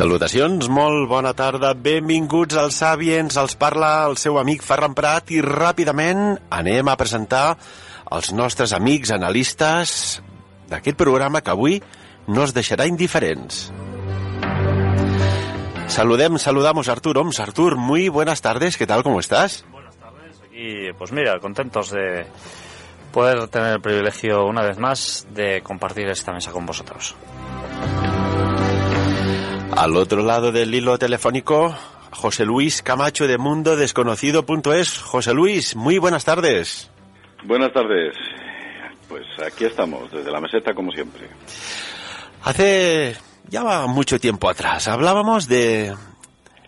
[0.00, 5.42] Salutacions, molt bona tarda, benvinguts als Sàviens, els parla el seu amic Ferran Prat i
[5.44, 7.58] ràpidament anem a presentar
[8.16, 9.90] els nostres amics analistes
[10.72, 11.76] d'aquest programa que avui
[12.32, 13.66] no es deixarà indiferents.
[15.92, 17.42] Saludem, saludamos a Artur Oms.
[17.44, 19.66] Artur, muy buenas tardes, ¿qué tal, cómo estás?
[19.70, 20.40] Buenas tardes.
[20.50, 22.24] Y pues mira, contentos de
[23.12, 27.14] poder tener el privilegio una vez más de compartir esta mesa con vosotros.
[29.76, 31.74] Al otro lado del hilo telefónico,
[32.10, 34.98] José Luis Camacho de Mundo Desconocido.es.
[34.98, 36.90] José Luis, muy buenas tardes.
[37.44, 38.14] Buenas tardes.
[39.08, 41.28] Pues aquí estamos, desde la meseta como siempre.
[42.42, 43.16] Hace
[43.48, 45.94] ya va mucho tiempo atrás hablábamos de,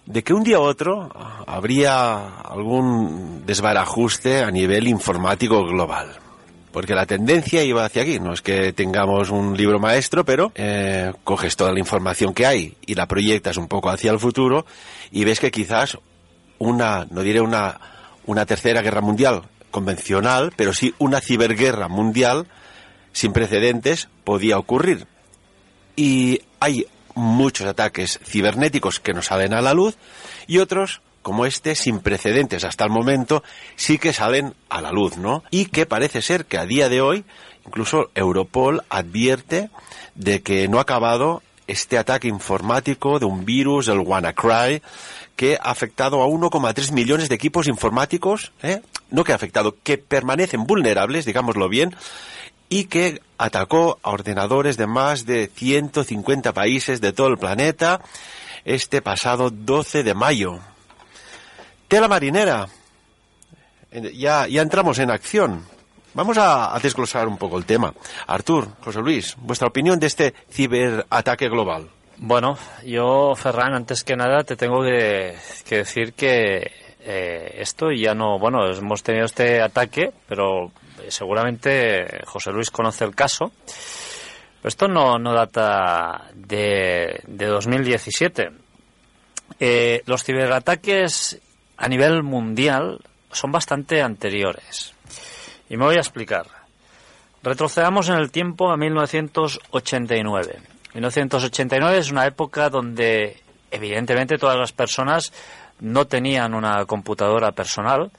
[0.06, 1.09] de que un día u otro
[1.47, 6.22] habría algún desbarajuste a nivel informático global.
[6.73, 8.19] Porque la tendencia iba hacia aquí.
[8.19, 12.77] No es que tengamos un libro maestro, pero eh, coges toda la información que hay
[12.87, 14.65] y la proyectas un poco hacia el futuro
[15.11, 15.98] y ves que quizás
[16.59, 17.81] una, no diré una,
[18.27, 22.47] una tercera guerra mundial convencional, pero sí una ciberguerra mundial
[23.12, 25.06] sin precedentes podía ocurrir.
[25.97, 29.97] Y hay muchos ataques cibernéticos que no salen a la luz
[30.47, 33.42] y otros como este, sin precedentes hasta el momento,
[33.77, 35.42] sí que salen a la luz, ¿no?
[35.51, 37.25] Y que parece ser que a día de hoy,
[37.67, 39.71] incluso Europol advierte
[40.15, 44.83] de que no ha acabado este ataque informático de un virus, el WannaCry,
[45.37, 48.83] que ha afectado a 1,3 millones de equipos informáticos, ¿eh?
[49.10, 51.94] no que ha afectado, que permanecen vulnerables, digámoslo bien,
[52.69, 58.00] y que atacó a ordenadores de más de 150 países de todo el planeta
[58.65, 60.60] este pasado 12 de mayo.
[61.92, 62.69] Tela marinera.
[64.14, 65.62] Ya, ya entramos en acción.
[66.14, 67.92] Vamos a, desglosar un poco el tema.
[68.28, 71.91] Artur, José Luis, vuestra opinión de este ciberataque global.
[72.16, 75.36] Bueno, yo, Ferran, antes que nada te tengo que,
[75.69, 76.70] decir que
[77.00, 80.72] eh, esto ya no, bueno, hemos tenido este ataque, pero
[81.09, 83.53] seguramente José Luis conoce el caso.
[84.64, 88.48] Esto no, no data de, de 2017.
[89.60, 91.38] Eh, los ciberataques
[91.82, 93.00] a nivel mundial
[93.32, 94.94] son bastante anteriores.
[95.69, 96.47] Y me voy a explicar.
[97.43, 100.60] Retrocedamos en el tiempo a 1989.
[100.94, 103.42] 1989 es una época donde
[103.72, 105.32] evidentemente todas las personas
[105.81, 108.12] no tenían una computadora personal.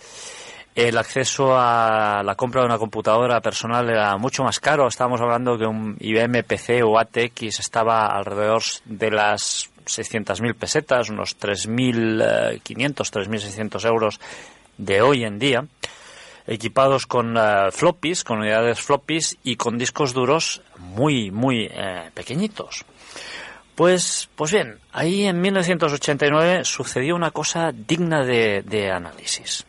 [0.76, 4.90] El acceso a la compra de una computadora personal era mucho más caro.
[4.90, 11.38] Estábamos hablando que un IBM PC o ATX estaba alrededor de las 600.000 pesetas, unos
[11.40, 14.20] 3.500, 3.600 euros
[14.78, 15.66] de hoy en día,
[16.48, 22.86] equipados con uh, floppies, con unidades floppies y con discos duros muy, muy eh, pequeñitos.
[23.76, 29.66] Pues, pues bien, ahí en 1989 sucedió una cosa digna de, de análisis.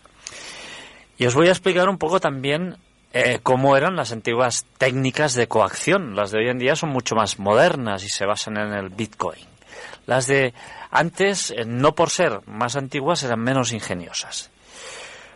[1.16, 2.76] Y os voy a explicar un poco también
[3.16, 6.16] eh, cómo eran las antiguas técnicas de coacción.
[6.16, 9.53] Las de hoy en día son mucho más modernas y se basan en el Bitcoin.
[10.06, 10.54] Las de
[10.90, 14.50] antes, eh, no por ser más antiguas, eran menos ingeniosas.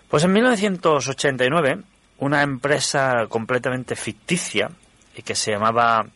[0.08, 1.82] Pues en 1989,
[2.18, 4.70] una empresa completamente ficticia
[5.14, 6.06] y que se llamaba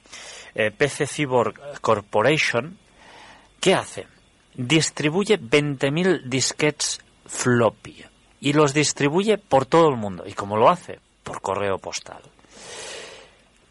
[0.55, 2.79] eh, PC Cyborg Corporation,
[3.61, 4.07] ¿qué hace?
[4.55, 8.05] Distribuye 20.000 disquets floppy
[8.41, 10.25] y los distribuye por todo el mundo.
[10.27, 11.01] ¿Y cómo lo hace?
[11.23, 12.23] Por correo postal.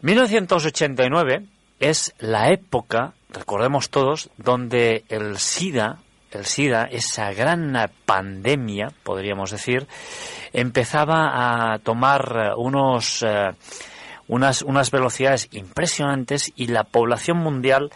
[0.00, 1.46] 1989
[1.78, 5.98] es la época, recordemos todos, donde el SIDA,
[6.30, 7.74] el SIDA, esa gran
[8.04, 9.86] pandemia, podríamos decir,
[10.52, 13.50] empezaba a tomar unos, eh,
[14.28, 17.90] unas, unas velocidades impresionantes y la población mundial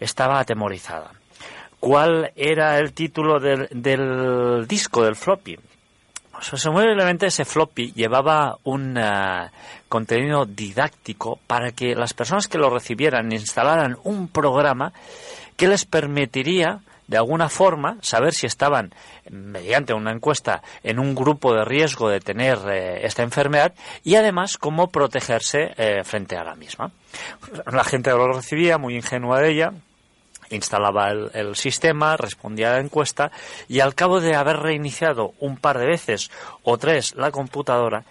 [0.00, 1.12] estaba atemorizada.
[1.80, 5.58] ¿Cuál era el título del, del disco, del floppy?
[6.48, 9.48] Presumiblemente ese floppy llevaba un uh,
[9.88, 14.92] contenido didáctico para que las personas que lo recibieran instalaran un programa
[15.56, 18.94] que les permitiría de alguna forma, saber si estaban,
[19.30, 24.56] mediante una encuesta, en un grupo de riesgo de tener eh, esta enfermedad y además
[24.56, 26.92] cómo protegerse eh, frente a la misma.
[27.70, 29.72] La gente lo recibía, muy ingenua de ella,
[30.54, 33.30] instalaba el, sistema, respondía a la encuesta
[33.68, 36.30] y al cabo de haber reiniciado un par de veces
[36.62, 38.04] o tres la computadora,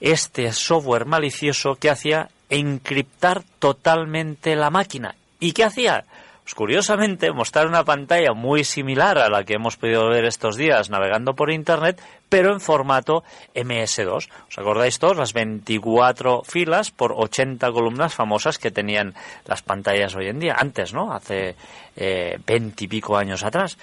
[0.00, 5.14] este software malicioso que hacía encriptar totalmente la máquina.
[5.40, 6.04] ¿Y qué hacía?
[6.42, 10.90] Pues curiosamente mostrar una pantalla muy similar a la que hemos podido ver estos días
[10.90, 13.22] navegando por Internet, pero en formato
[13.54, 14.28] MS2.
[14.48, 15.16] ¿Os acordáis todos?
[15.16, 19.14] Las 24 filas por 80 columnas famosas que tenían
[19.46, 21.12] las pantallas hoy en día, antes, ¿no?
[21.12, 21.54] Hace
[21.94, 23.78] eh, 20 y pico años atrás.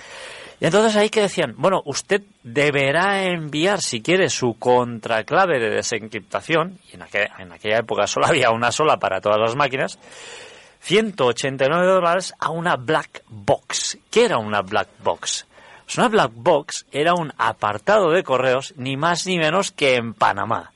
[0.60, 6.80] Y entonces ahí que decían, bueno, usted deberá enviar, si quiere, su contraclave de desencriptación,
[6.92, 7.04] y en,
[7.40, 9.98] en aquella época solo había una sola para todas las máquinas,
[10.82, 13.98] 189 dólares a una black box.
[14.10, 15.46] ¿Qué era una black box?
[15.86, 20.14] Pues una black box era un apartado de correos ni más ni menos que en
[20.14, 20.72] Panamá.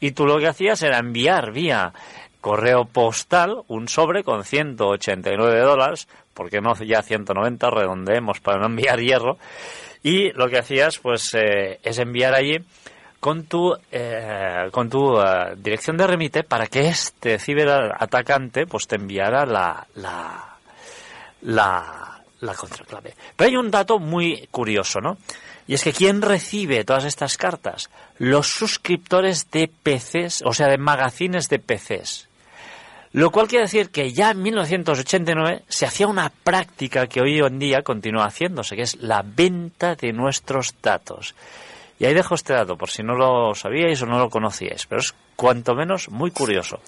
[0.00, 1.92] Y tú lo que hacías era enviar vía
[2.40, 9.00] correo postal un sobre con 189 dólares, porque no ya 190, redondeemos para no enviar
[9.00, 9.38] hierro.
[10.02, 12.58] Y lo que hacías pues eh, es enviar allí
[13.20, 18.96] con tu, eh, con tu uh, dirección de remite para que este ciberatacante pues te
[18.96, 20.56] enviara la, la,
[21.42, 23.14] la, la contraclave.
[23.36, 25.18] Pero hay un dato muy curioso, ¿no?
[25.66, 27.90] Y es que ¿quién recibe todas estas cartas?
[28.18, 32.28] Los suscriptores de PCs, o sea, de magazines de PCs.
[33.12, 37.58] Lo cual quiere decir que ya en 1989 se hacía una práctica que hoy en
[37.58, 41.34] día continúa haciéndose, que es la venta de nuestros datos.
[41.98, 45.00] Y ahí dejo este dato, por si no lo sabíais o no lo conocíais, pero
[45.00, 46.80] es cuanto menos muy curioso.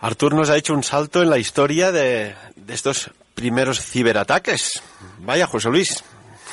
[0.00, 4.82] Artur nos ha hecho un salto en la historia de, de estos primeros ciberataques.
[5.20, 6.04] Vaya, José Luis.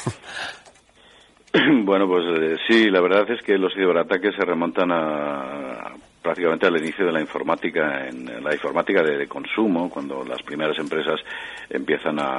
[1.84, 6.78] Bueno, pues eh, sí, la verdad es que los ciberataques se remontan a, prácticamente al
[6.78, 11.20] inicio de la informática, en, en la informática de, de, consumo, cuando las primeras empresas
[11.70, 12.38] empiezan a,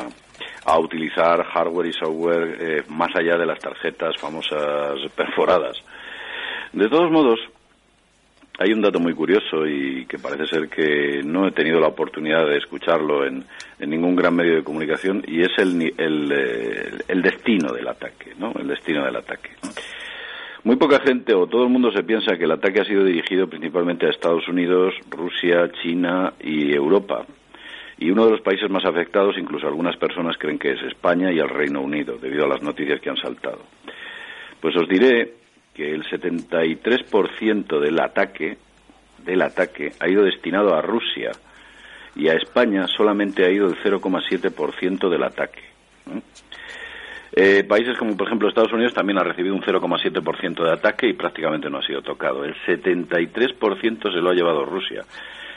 [0.65, 5.77] a utilizar hardware y software eh, más allá de las tarjetas famosas perforadas.
[6.73, 7.39] De todos modos,
[8.59, 12.47] hay un dato muy curioso y que parece ser que no he tenido la oportunidad
[12.47, 13.45] de escucharlo en,
[13.81, 18.53] ningún gran medio de comunicación y es el, el, el, el destino del ataque, ¿no?
[18.59, 19.51] El destino del ataque.
[20.65, 23.47] Muy poca gente o todo el mundo se piensa que el ataque ha sido dirigido
[23.47, 27.27] principalmente a Estados Unidos, Rusia, China y Europa.
[27.99, 31.39] Y uno de los países más afectados, incluso algunas personas creen que es España y
[31.39, 33.61] el Reino Unido, debido a las noticias que han saltado.
[34.61, 35.35] Pues os diré
[35.75, 38.57] que el 73% del ataque,
[39.19, 41.33] del ataque ha ido destinado a Rusia
[42.17, 45.63] y a España solamente ha ido el 0,7% del ataque.
[47.37, 51.15] Eh, países como por ejemplo Estados Unidos también ha recibido un 0,7% de ataque y
[51.15, 52.45] prácticamente no ha sido tocado.
[52.45, 55.03] El 73% se lo ha llevado Rusia.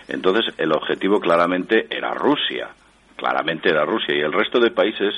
[0.08, 2.70] Entonces el objetivo claramente era Rusia,
[3.16, 5.14] claramente era Rusia y el resto de países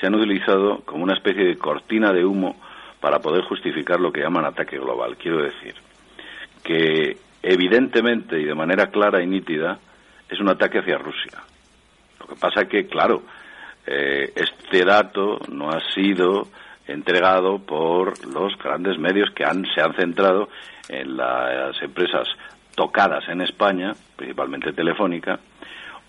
[0.00, 2.56] se han utilizado como una especie de cortina de humo
[3.00, 5.16] para poder justificar lo que llaman ataque global.
[5.16, 5.74] Quiero decir
[6.62, 9.78] que evidentemente y de manera clara y nítida
[10.28, 11.42] es un ataque hacia Rusia.
[12.20, 13.22] Lo que pasa que, claro,
[13.86, 16.46] eh, este dato no ha sido
[16.86, 20.48] entregado por los grandes medios que han, se han centrado
[20.88, 22.28] en las empresas
[22.74, 25.38] tocadas en España, principalmente Telefónica,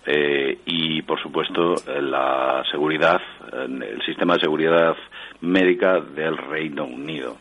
[0.06, 3.20] eh, y por supuesto la seguridad,
[3.52, 4.94] el sistema de seguridad
[5.40, 7.38] médica del Reino Unido.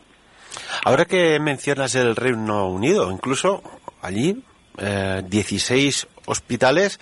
[0.86, 3.62] Ahora que mencionas el Reino Unido, incluso
[4.02, 4.44] allí
[4.78, 7.00] eh, 16 hospitales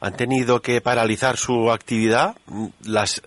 [0.00, 2.36] han tenido que paralizar su actividad,
[2.84, 3.22] las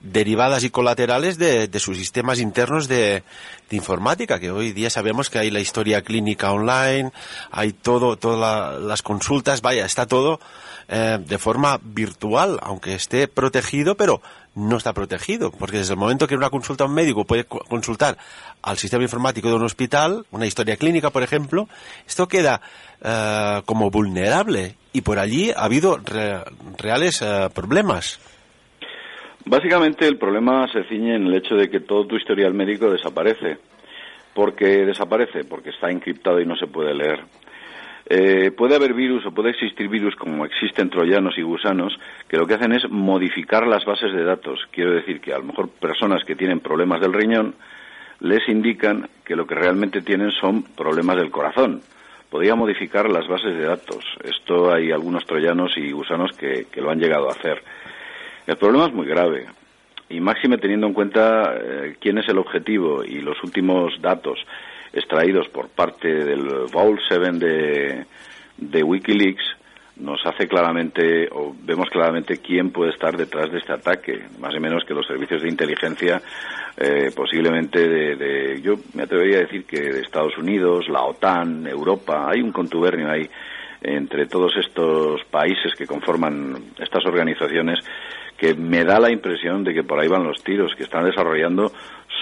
[0.00, 3.22] derivadas y colaterales de, de sus sistemas internos de,
[3.68, 7.12] de, informática, que hoy día sabemos que hay la historia clínica online,
[7.50, 10.40] hay todo, todas la, las consultas, vaya, está todo
[10.88, 14.22] eh, de forma virtual, aunque esté protegido, pero
[14.54, 18.18] no está protegido, porque desde el momento que una consulta a un médico puede consultar
[18.62, 21.68] al sistema informático de un hospital, una historia clínica, por ejemplo,
[22.08, 22.60] esto queda
[23.02, 26.42] eh, como vulnerable y por allí ha habido re,
[26.76, 28.18] reales eh, problemas.
[29.44, 33.58] Básicamente el problema se ciñe en el hecho de que todo tu historial médico desaparece.
[34.34, 35.44] ¿Por qué desaparece?
[35.44, 37.20] Porque está encriptado y no se puede leer.
[38.12, 41.96] Eh, puede haber virus o puede existir virus como existen troyanos y gusanos
[42.28, 44.66] que lo que hacen es modificar las bases de datos.
[44.72, 47.54] Quiero decir que a lo mejor personas que tienen problemas del riñón
[48.18, 51.82] les indican que lo que realmente tienen son problemas del corazón.
[52.28, 54.04] Podría modificar las bases de datos.
[54.22, 57.62] Esto hay algunos troyanos y gusanos que, que lo han llegado a hacer.
[58.50, 59.46] El problema es muy grave.
[60.08, 64.40] y máxime teniendo en cuenta eh, quién es el objetivo y los últimos datos
[64.92, 68.06] extraídos por parte del Vault 7 de,
[68.56, 69.44] de Wikileaks,
[69.98, 74.58] nos hace claramente, o vemos claramente quién puede estar detrás de este ataque, más o
[74.58, 76.20] menos que los servicios de inteligencia,
[76.76, 81.68] eh, posiblemente de, de, yo me atrevería a decir que de Estados Unidos, la OTAN,
[81.68, 83.30] Europa, hay un contubernio ahí
[83.82, 87.78] entre todos estos países que conforman estas organizaciones
[88.40, 91.72] que me da la impresión de que por ahí van los tiros, que están desarrollando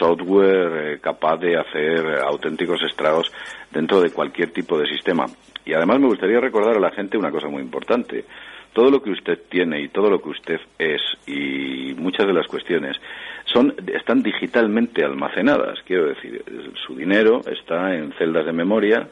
[0.00, 3.30] software eh, capaz de hacer auténticos estragos
[3.70, 5.26] dentro de cualquier tipo de sistema.
[5.64, 8.24] Y además me gustaría recordar a la gente una cosa muy importante.
[8.72, 12.48] Todo lo que usted tiene y todo lo que usted es y muchas de las
[12.48, 12.96] cuestiones
[13.44, 15.78] son están digitalmente almacenadas.
[15.86, 16.42] Quiero decir,
[16.84, 19.08] su dinero está en celdas de memoria,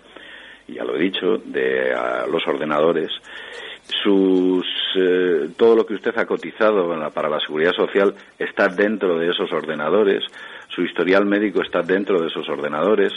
[0.67, 1.95] ya lo he dicho, de
[2.31, 3.11] los ordenadores.
[4.03, 4.67] Sus,
[4.97, 9.53] eh, todo lo que usted ha cotizado para la seguridad social está dentro de esos
[9.53, 10.25] ordenadores.
[10.69, 13.13] Su historial médico está dentro de esos ordenadores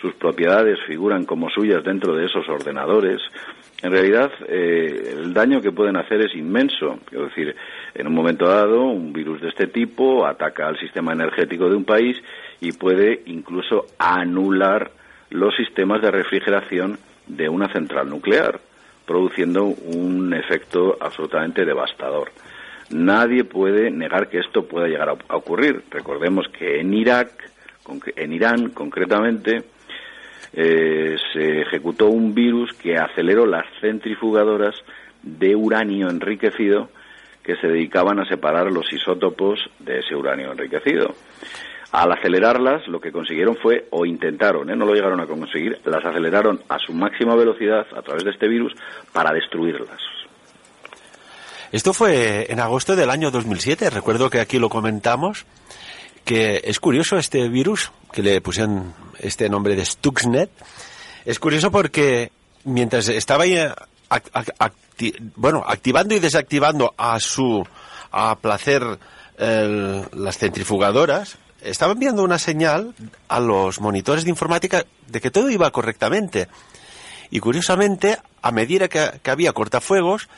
[0.00, 3.20] sus propiedades figuran como suyas dentro de esos ordenadores,
[3.82, 6.98] en realidad eh, el daño que pueden hacer es inmenso.
[7.10, 7.54] Es decir,
[7.94, 11.84] en un momento dado, un virus de este tipo ataca al sistema energético de un
[11.84, 12.16] país
[12.60, 14.90] y puede incluso anular
[15.30, 18.60] los sistemas de refrigeración de una central nuclear,
[19.08, 22.30] produciendo un efecto absolutamente devastador.
[22.90, 25.82] Nadie puede negar que esto pueda llegar a ocurrir.
[25.90, 27.30] Recordemos que en Irak,
[28.14, 29.64] en Irán concretamente,
[30.52, 34.74] eh, se ejecutó un virus que aceleró las centrifugadoras
[35.22, 36.88] de uranio enriquecido
[37.42, 41.14] que se dedicaban a separar los isótopos de ese uranio enriquecido.
[41.90, 44.76] Al acelerarlas, lo que consiguieron fue, o intentaron, ¿eh?
[44.76, 48.46] no lo llegaron a conseguir, las aceleraron a su máxima velocidad a través de este
[48.46, 48.74] virus
[49.12, 49.98] para destruirlas.
[51.72, 55.46] Esto fue en agosto del año 2007, recuerdo que aquí lo comentamos,
[56.24, 60.50] que es curioso este virus, que le pusieron este nombre de Stuxnet.
[61.24, 62.32] Es curioso porque
[62.64, 63.56] mientras estaba ahí
[65.36, 67.66] bueno, activando y desactivando a su
[68.10, 68.82] a placer
[69.38, 72.94] las centrifugadoras, estaba enviando una señal
[73.28, 76.48] a los monitores de informática de que todo iba correctamente.
[77.30, 80.28] Y curiosamente, a medida que, había cortafuegos,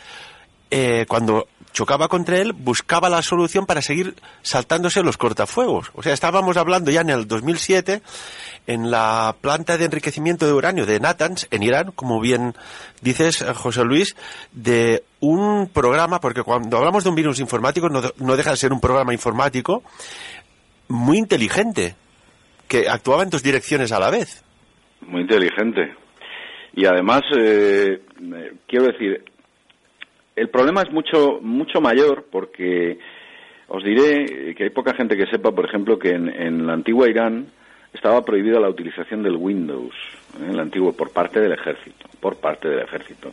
[0.70, 5.90] eh, cuando chocaba contra él, buscaba la solución para seguir saltándose los cortafuegos.
[5.94, 8.02] O sea, estábamos hablando ya en el 2007
[8.66, 12.54] en la planta de enriquecimiento de uranio de Natanz, en Irán, como bien
[13.00, 14.16] dices, eh, José Luis,
[14.52, 18.80] de un programa, porque cuando hablamos de un virus informático no deja de ser un
[18.80, 19.82] programa informático
[20.90, 21.94] muy inteligente,
[22.68, 24.44] que actuaba en dos direcciones a la vez.
[25.00, 25.94] Muy inteligente.
[26.74, 28.02] Y además, eh,
[28.66, 29.24] quiero decir,
[30.36, 32.98] el problema es mucho, mucho mayor porque
[33.68, 37.08] os diré que hay poca gente que sepa, por ejemplo, que en, en la antigua
[37.08, 37.46] Irán
[37.92, 39.94] estaba prohibida la utilización del Windows,
[40.40, 40.48] ¿eh?
[40.50, 43.32] el antiguo, por parte del ejército, por parte del ejército.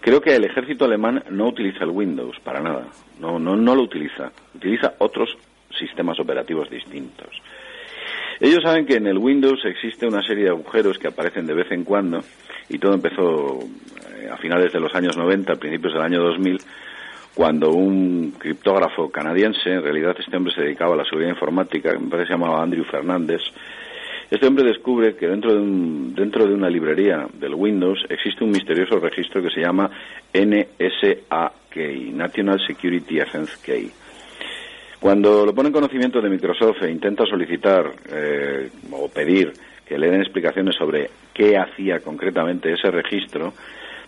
[0.00, 2.86] Creo que el ejército alemán no utiliza el Windows para nada,
[3.18, 5.36] no, no, no lo utiliza, utiliza otros
[5.78, 7.28] sistemas operativos distintos.
[8.40, 11.70] Ellos saben que en el Windows existe una serie de agujeros que aparecen de vez
[11.70, 12.22] en cuando
[12.68, 13.58] y todo empezó
[14.16, 16.58] eh, a finales de los años 90, a principios del año 2000,
[17.34, 22.08] cuando un criptógrafo canadiense, en realidad este hombre se dedicaba a la seguridad informática, me
[22.08, 23.42] parece que se llamaba Andrew Fernández,
[24.30, 28.52] este hombre descubre que dentro de, un, dentro de una librería del Windows existe un
[28.52, 29.90] misterioso registro que se llama
[30.32, 33.90] NSA Key, National Security Agency Key.
[35.00, 39.50] Cuando lo pone en conocimiento de Microsoft e intenta solicitar eh, o pedir
[39.86, 43.54] que le den explicaciones sobre qué hacía concretamente ese registro,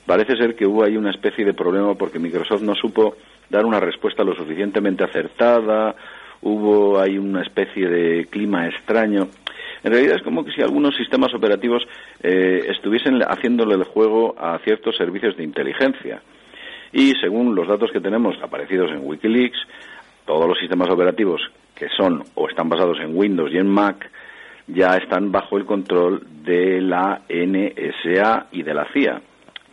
[0.04, 3.16] parece ser que hubo ahí una especie de problema porque Microsoft no supo
[3.49, 5.96] dar una respuesta lo suficientemente acertada,
[6.42, 9.28] hubo ahí una especie de clima extraño.
[9.82, 11.82] En realidad es como que si algunos sistemas operativos
[12.22, 16.20] eh, estuviesen haciéndole el juego a ciertos servicios de inteligencia.
[16.92, 19.58] Y según los datos que tenemos aparecidos en Wikileaks,
[20.25, 21.41] todos los sistemas operativos
[21.75, 24.11] que son o están basados en Windows y en Mac
[24.67, 29.21] ya están bajo el control de la NSA y de la CIA.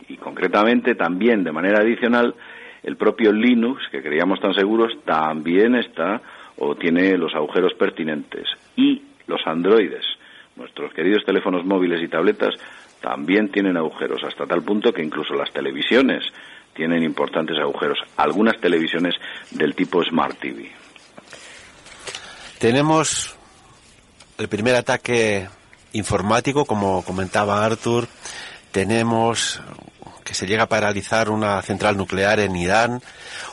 [0.08, 2.34] Y concretamente también de manera adicional
[2.82, 6.20] el propio Linux, que creíamos tan seguros, también está
[6.58, 8.48] o tiene los agujeros pertinentes.
[8.76, 10.04] Y los androides,
[10.56, 12.54] nuestros queridos teléfonos móviles y tabletas,
[13.00, 16.24] también tienen agujeros, hasta tal punto que incluso las televisiones
[16.74, 19.14] tienen importantes agujeros, algunas televisiones
[19.50, 20.70] del tipo Smart TV.
[22.58, 23.34] Tenemos
[24.38, 25.48] el primer ataque
[25.92, 28.06] informático, como comentaba Arthur,
[28.70, 29.60] tenemos
[30.24, 33.02] que se llega a paralizar una central nuclear en Irán.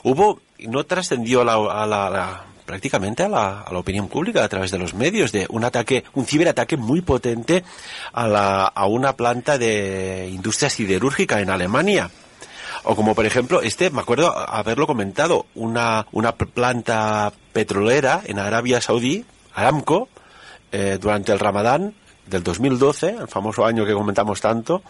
[0.04, 4.78] Hubo, no trascendió a la, prácticamente a la, a la opinión pública a través de
[4.78, 7.64] los medios de un ataque, un ciberataque muy potente
[8.14, 12.12] a, la, a una planta de industria siderúrgica en Alemania.
[12.90, 18.80] O como por ejemplo, este, me acuerdo haberlo comentado, una, una planta petrolera en Arabia
[18.80, 20.08] Saudí, Aramco,
[20.72, 21.94] eh, durante el Ramadán
[22.28, 24.84] del 2012, el famoso año que comentamos tanto,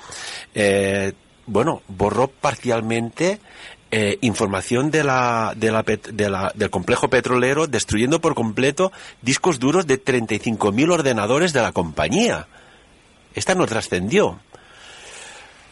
[0.53, 1.13] eh,
[1.47, 3.39] bueno, borró parcialmente
[3.89, 8.91] eh, información de la, de la, de la- del complejo petrolero, destruyendo por completo
[9.23, 12.45] discos duros de 35.000 ordenadores de la compañía.
[13.33, 14.39] Esta no trascendió.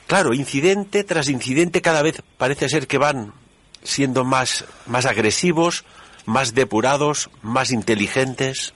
[0.07, 3.33] Claro, incidente tras incidente cada vez parece ser que van
[3.83, 5.83] siendo más, más agresivos,
[6.25, 8.73] más depurados, más inteligentes.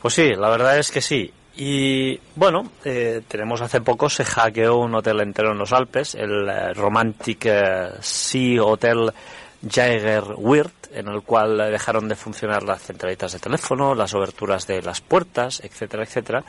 [0.00, 1.32] Pues sí, la verdad es que sí.
[1.56, 6.48] Y bueno, eh, tenemos hace poco se hackeó un hotel entero en los Alpes, el
[6.48, 9.12] eh, Romantic eh, Sea Hotel
[9.68, 14.82] Jaeger Weird, en el cual dejaron de funcionar las centralitas de teléfono, las oberturas de
[14.82, 16.44] las puertas, etcétera, etcétera.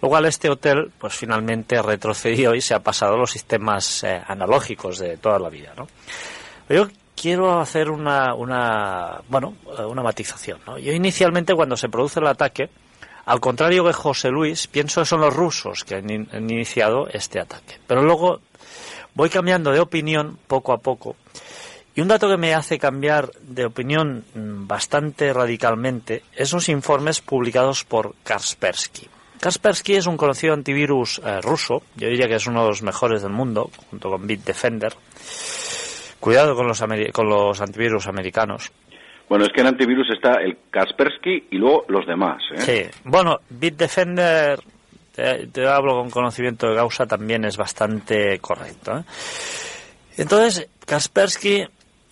[0.00, 4.22] Lo cual este hotel, pues finalmente retrocedió y se ha pasado a los sistemas eh,
[4.26, 5.86] analógicos de toda la vida, ¿no?
[6.68, 10.60] Yo quiero hacer una, una bueno, eh, una matización.
[10.80, 12.70] Yo inicialmente cuando se produce el ataque,
[13.26, 17.78] al contrario que José Luis, pienso que son los rusos que han iniciado este ataque.
[17.86, 18.40] Pero luego
[19.14, 21.16] voy cambiando de opinión poco a poco.
[21.96, 27.84] Y un dato que me hace cambiar de opinión bastante radicalmente es los informes publicados
[27.84, 29.08] por Kaspersky.
[29.40, 33.22] Kaspersky es un conocido antivirus eh, ruso, yo diría que es uno de los mejores
[33.22, 34.94] del mundo, junto con Bitdefender.
[36.18, 36.82] Cuidado con los,
[37.12, 38.72] con los antivirus americanos.
[39.28, 42.42] Bueno, es que en antivirus está el Kaspersky y luego los demás.
[42.54, 42.60] ¿eh?
[42.90, 44.58] Sí, bueno, Bitdefender,
[45.14, 48.98] te, te hablo con conocimiento de causa, también es bastante correcto.
[48.98, 49.04] ¿eh?
[50.16, 51.66] Entonces, Kaspersky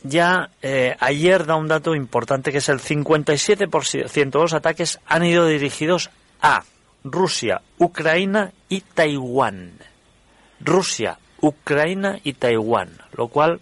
[0.04, 5.24] ya eh, ayer da un dato importante que es el 57% de los ataques han
[5.24, 6.64] ido dirigidos a
[7.04, 9.72] Rusia, Ucrania y Taiwán.
[10.60, 13.60] Rusia, Ucrania y Taiwán, lo cual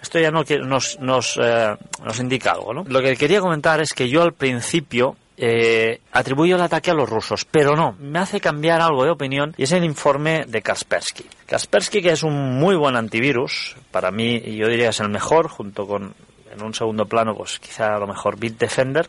[0.00, 2.72] esto ya no nos, nos, eh, nos indica algo.
[2.72, 2.84] ¿no?
[2.88, 7.08] Lo que quería comentar es que yo al principio eh, atribuyo el ataque a los
[7.08, 11.24] rusos, pero no, me hace cambiar algo de opinión y es el informe de Kaspersky.
[11.46, 15.48] Kaspersky, que es un muy buen antivirus, para mí yo diría que es el mejor,
[15.48, 16.14] junto con,
[16.52, 19.08] en un segundo plano, pues quizá a lo mejor Bitdefender,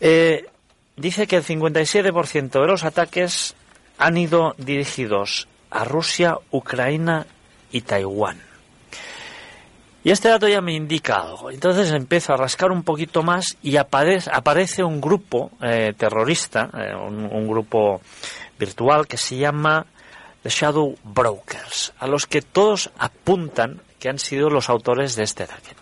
[0.00, 0.46] eh,
[0.96, 3.54] dice que el 57% de los ataques
[3.98, 7.24] han ido dirigidos a Rusia, Ucrania
[7.70, 8.49] y Taiwán.
[10.02, 11.50] Y este dato ya me indica algo.
[11.50, 17.24] Entonces empiezo a rascar un poquito más y aparece, un grupo eh, terrorista, eh, un,
[17.24, 18.00] un grupo
[18.58, 19.86] virtual que se llama
[20.42, 25.42] The Shadow Brokers, a los que todos apuntan que han sido los autores de este
[25.42, 25.76] ataque.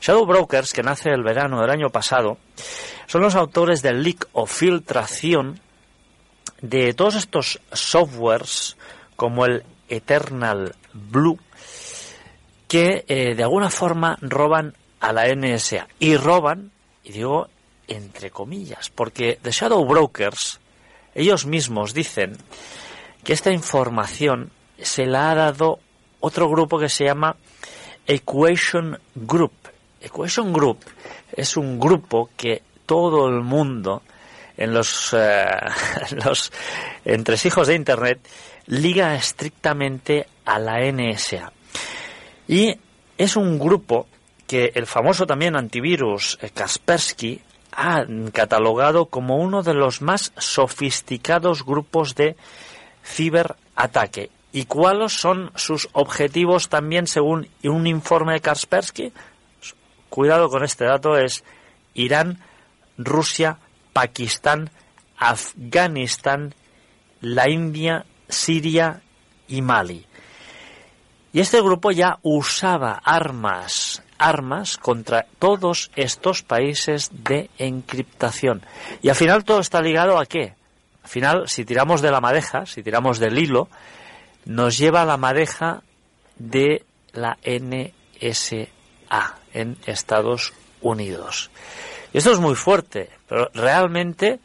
[0.00, 2.38] Shadow Brokers, que nace el verano del año pasado,
[3.06, 5.60] son los autores del leak o filtración
[6.60, 8.76] de todos estos softwares
[9.16, 11.38] como el Eternal Blue
[12.70, 16.70] que eh, de alguna forma roban a la NSA y roban,
[17.02, 17.48] y digo
[17.88, 20.60] entre comillas, porque The Shadow Brokers
[21.16, 22.36] ellos mismos dicen
[23.24, 25.80] que esta información se la ha dado
[26.20, 27.34] otro grupo que se llama
[28.06, 29.52] Equation Group.
[30.00, 30.78] Equation Group
[31.32, 34.02] es un grupo que todo el mundo
[34.56, 35.44] en los, eh,
[36.24, 36.52] los
[37.04, 38.20] entresijos de Internet
[38.66, 41.52] liga estrictamente a la NSA.
[42.50, 42.76] Y
[43.16, 44.08] es un grupo
[44.48, 51.64] que el famoso también antivirus eh, Kaspersky ha catalogado como uno de los más sofisticados
[51.64, 52.34] grupos de
[53.04, 54.30] ciberataque.
[54.50, 59.12] ¿Y cuáles son sus objetivos también según un informe de Kaspersky?
[60.08, 61.44] Cuidado con este dato, es
[61.94, 62.40] Irán,
[62.98, 63.58] Rusia,
[63.92, 64.70] Pakistán,
[65.16, 66.52] Afganistán,
[67.20, 69.02] la India, Siria
[69.46, 70.04] y Mali.
[71.32, 78.62] Y este grupo ya usaba armas, armas contra todos estos países de encriptación.
[79.00, 80.54] Y al final todo está ligado a qué?
[81.02, 83.68] Al final, si tiramos de la madeja, si tiramos del hilo,
[84.44, 85.82] nos lleva a la madeja
[86.36, 91.50] de la NSA en Estados Unidos.
[92.12, 94.40] Y esto es muy fuerte, pero realmente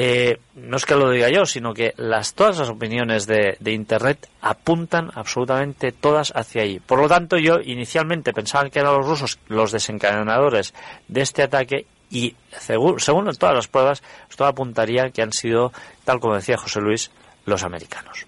[0.00, 4.28] eh, no es que lo diga yo, sino que las, todas las opiniones de, Internet
[4.40, 6.78] apuntan absolutamente todas hacia ahí.
[6.78, 10.72] Por lo tanto, yo inicialmente pensaba que eran los rusos los desencadenadores
[11.08, 15.72] de este ataque y según, según todas las pruebas, esto apuntaría que han sido,
[16.04, 17.10] tal como decía José Luis,
[17.44, 18.24] los americanos.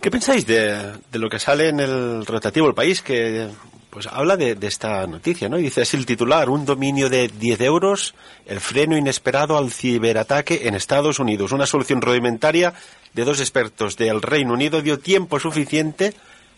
[0.00, 3.48] ¿Qué pensáis de, de lo que sale en el rotativo El País, que
[3.90, 5.58] pues habla de, de esta noticia, ¿no?
[5.58, 8.14] Y dice, es el titular, un dominio de 10 euros,
[8.46, 11.52] el freno inesperado al ciberataque en Estados Unidos.
[11.52, 12.72] Una solución rudimentaria
[13.12, 16.14] de dos expertos del Reino Unido dio tiempo suficiente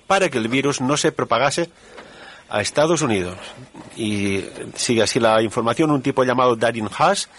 [0.07, 1.71] para que el virus no se propagase
[2.51, 3.38] a Estados Unidos.
[3.97, 4.45] Y
[4.77, 7.31] sigue así la información, un tipo llamado Darin Haas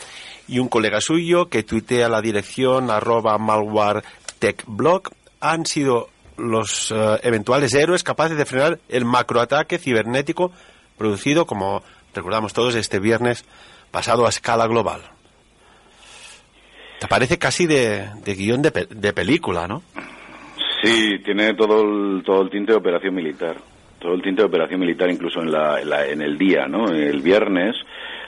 [0.48, 7.74] y un colega suyo que tuitea la dirección arroba malwaretechblog han sido los eh, eventuales
[7.74, 10.52] héroes capaces de frenar el macroataque cibernético
[10.98, 13.46] producido, como recordamos todos, este viernes
[13.92, 15.02] pasado a escala global.
[17.00, 19.84] Te parece casi de, guion de, de película, ¿no?
[20.82, 23.58] Sí, tiene todo el, todo el tinte de operación militar.
[24.00, 26.90] Todo el tinte de operación militar, incluso en, la, en, la- en el día, ¿no?
[26.90, 27.76] El viernes,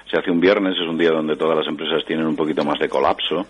[0.10, 2.80] se hace un viernes, es un día donde todas las empresas tienen un poquito más
[2.80, 3.46] de colapso.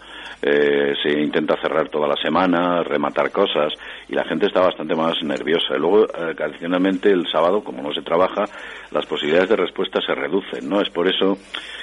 [0.48, 3.74] Eh, se intenta cerrar toda la semana, rematar cosas,
[4.08, 5.76] y la gente está bastante más nerviosa.
[5.76, 8.46] Luego, eh, adicionalmente, el sábado, como no se trabaja,
[8.92, 10.82] las posibilidades de respuesta se reducen, ¿no?
[10.82, 11.36] Es por eso,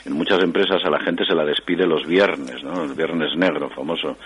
[0.06, 2.84] en muchas empresas a la gente se la despide los viernes, ¿no?
[2.84, 4.16] El viernes negro, famoso.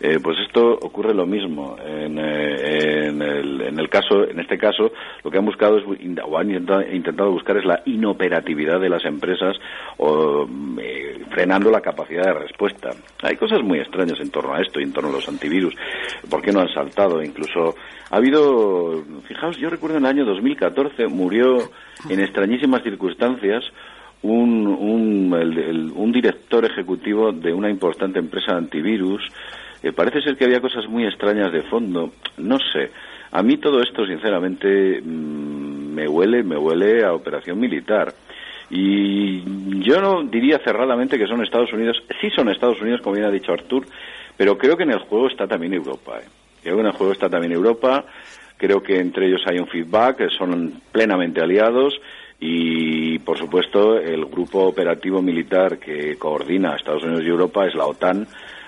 [0.00, 1.76] Eh, pues esto ocurre lo mismo.
[1.84, 5.84] En, eh, en el, en el caso, en este caso, lo que han buscado es,
[6.24, 9.56] o han intentado, buscar es la inoperatividad de las empresas
[9.98, 10.48] o
[10.80, 12.90] eh, frenando la capacidad de respuesta.
[13.22, 15.74] Hay cosas muy extrañas en torno a esto y en torno a los antivirus.
[16.30, 17.22] ¿Por qué no han saltado?
[17.22, 17.74] Incluso
[18.10, 21.56] ha habido, fijaos, yo recuerdo en el año 2014 murió
[22.08, 23.64] en extrañísimas circunstancias
[24.22, 29.22] un, un, el- un director ejecutivo de una importante empresa de antivirus.
[29.82, 32.10] Eh, parece ser que había cosas muy extrañas de fondo.
[32.36, 32.90] No sé.
[33.32, 38.12] A mí todo esto, sinceramente, mm, me huele, me huele a operación militar.
[38.70, 39.42] Y
[39.80, 42.02] yo no diría cerradamente que son Estados Unidos.
[42.20, 43.86] Sí son Estados Unidos, como bien ha dicho Artur,
[44.36, 46.18] pero creo que en el juego está también Europa.
[46.18, 46.28] ¿eh?
[46.62, 48.04] Creo que en el juego está también Europa.
[48.56, 51.98] Creo que entre ellos hay un feedback, son plenamente aliados
[52.38, 57.86] y, por supuesto, el grupo operativo militar que coordina Estados Unidos y Europa es la
[57.86, 58.26] OTAN.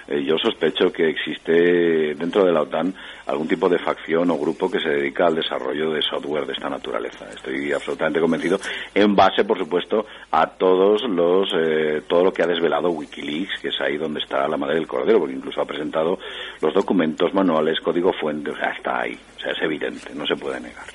[0.08, 2.94] Eh, yo sospecho que existe dentro de la OTAN
[3.26, 6.68] algún tipo de facción o grupo que se dedica al desarrollo de software de esta
[6.68, 7.28] naturaleza.
[7.30, 8.58] Estoy absolutamente convencido,
[8.94, 13.68] en base, por supuesto, a todos los eh, todo lo que ha desvelado WikiLeaks, que
[13.68, 16.18] es ahí donde está la madre del cordero, porque incluso ha presentado
[16.60, 20.36] los documentos, manuales, código fuente, o sea, está ahí, o sea, es evidente, no se
[20.36, 20.86] puede negar.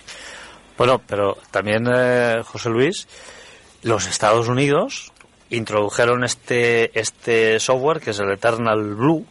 [0.77, 3.07] Bueno, pero también, eh, José Luis,
[3.83, 5.11] los Estados Unidos
[5.49, 9.25] introdujeron este, este software que es el Eternal Blue,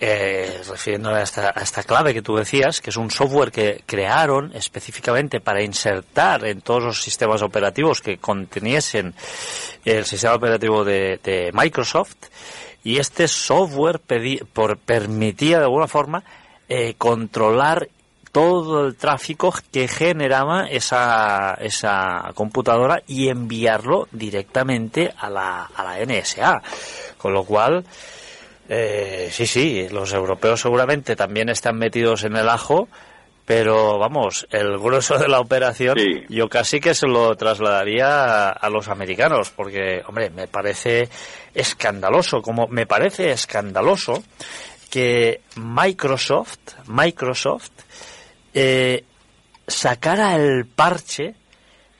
[0.00, 3.82] eh, refiriéndome a esta, a esta clave que tú decías, que es un software que
[3.84, 9.14] crearon específicamente para insertar en todos los sistemas operativos que conteniesen
[9.84, 12.14] el sistema operativo de, de Microsoft.
[12.84, 16.22] Y este software pedi- por, permitía de alguna forma
[16.68, 17.88] eh, controlar
[18.38, 26.04] todo el tráfico que generaba esa, esa computadora y enviarlo directamente a la, a la
[26.04, 26.62] NSA.
[27.16, 27.84] Con lo cual,
[28.68, 32.88] eh, sí, sí, los europeos seguramente también están metidos en el ajo,
[33.44, 36.22] pero vamos, el grueso de la operación Sí.
[36.28, 41.08] yo casi que se lo trasladaría a, a los americanos, porque, hombre, me parece
[41.54, 44.22] escandaloso, como me parece escandaloso
[44.90, 47.70] que Microsoft, Microsoft,
[48.60, 49.04] eh,
[49.68, 51.36] sacara el parche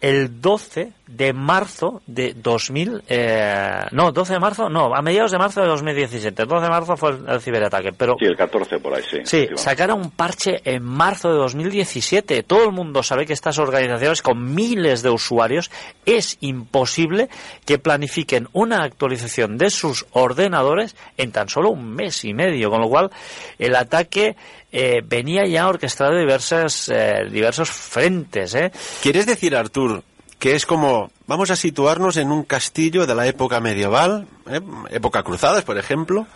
[0.00, 5.38] el 12 de marzo de 2000, eh, no, 12 de marzo, no, a mediados de
[5.38, 8.78] marzo de 2017, el 12 de marzo fue el, el ciberataque, pero Sí, el 14
[8.78, 9.18] por ahí, sí.
[9.24, 12.42] Sí, sacaron un parche en marzo de 2017.
[12.42, 15.70] Todo el mundo sabe que estas organizaciones con miles de usuarios
[16.04, 17.28] es imposible
[17.64, 22.80] que planifiquen una actualización de sus ordenadores en tan solo un mes y medio, con
[22.80, 23.10] lo cual
[23.58, 24.36] el ataque
[24.70, 28.54] eh, venía ya orquestado de diversas, eh, diversos frentes.
[28.54, 28.70] ¿eh?
[29.02, 30.02] ¿Quieres decir, Artur,
[30.38, 35.22] que es como, vamos a situarnos en un castillo de la época medieval, eh, época
[35.22, 36.26] cruzadas, por ejemplo,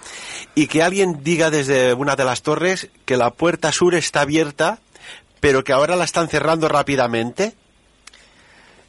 [0.54, 4.80] y que alguien diga desde una de las torres que la puerta sur está abierta,
[5.40, 7.54] pero que ahora la están cerrando rápidamente?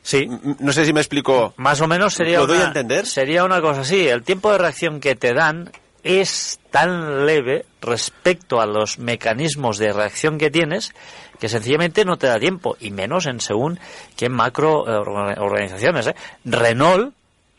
[0.02, 0.28] Sí.
[0.60, 1.54] No sé si me explico.
[1.58, 3.06] Más o menos sería ¿Lo doy una, a entender?
[3.06, 4.08] Sería una cosa así.
[4.08, 5.72] El tiempo de reacción que te dan
[6.04, 10.94] es tan leve respecto a los mecanismos de reacción que tienes
[11.40, 13.80] que sencillamente no te da tiempo y menos en según
[14.16, 16.08] qué macro eh, orga- organizaciones.
[16.08, 16.16] ¿eh?
[16.46, 17.14] Renault,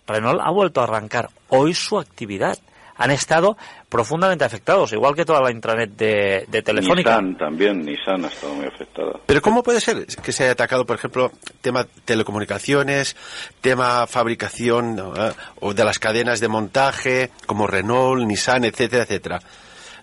[0.06, 2.58] Renault ha vuelto a arrancar hoy su actividad.
[2.96, 3.56] Han estado
[3.94, 7.20] profundamente afectados, igual que toda la intranet de, de Telefónica.
[7.20, 9.20] Nissan también, Nissan ha estado muy afectada.
[9.24, 11.30] Pero ¿cómo puede ser que se haya atacado, por ejemplo,
[11.60, 13.14] tema telecomunicaciones,
[13.60, 15.14] tema fabricación ¿no?
[15.14, 19.38] Eh, o de las cadenas de montaje, como Renault, Nissan, etcétera, etcétera?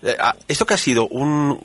[0.02, 1.60] Eh, ah, ¿Esto que ha sido un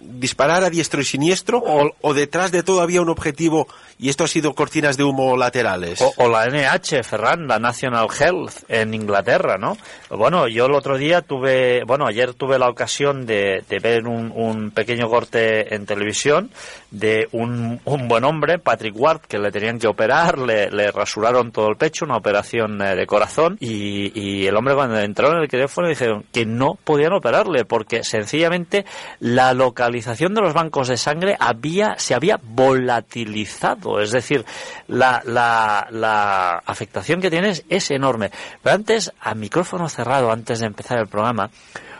[0.00, 3.68] disparar a diestro y siniestro o, o detrás de todo había un objetivo
[4.00, 6.02] y esto ha sido cortinas de humo laterales?
[6.16, 9.76] O, la NH, Ferran, la National Health en Inglaterra, ¿no?
[10.08, 15.08] Bueno, yo el otro día tuve, bueno, ayer tuve la ocasión de, ver un, pequeño
[15.08, 16.50] corte en televisión
[16.90, 21.52] de un, un buen hombre, Patrick Ward, que le tenían que operar, le, le rasuraron
[21.52, 25.42] todo el pecho, una operación eh, de corazón, y, y el hombre cuando entraron en
[25.42, 28.84] el teléfono dijeron que no podían operarle porque sencillamente
[29.18, 34.44] la localización de los bancos de sangre había, se había volatilizado, es decir,
[34.86, 38.30] la, la, la afectación que tienes es enorme.
[38.62, 41.50] Pero antes, a micrófono cerrado, antes de empezar el programa,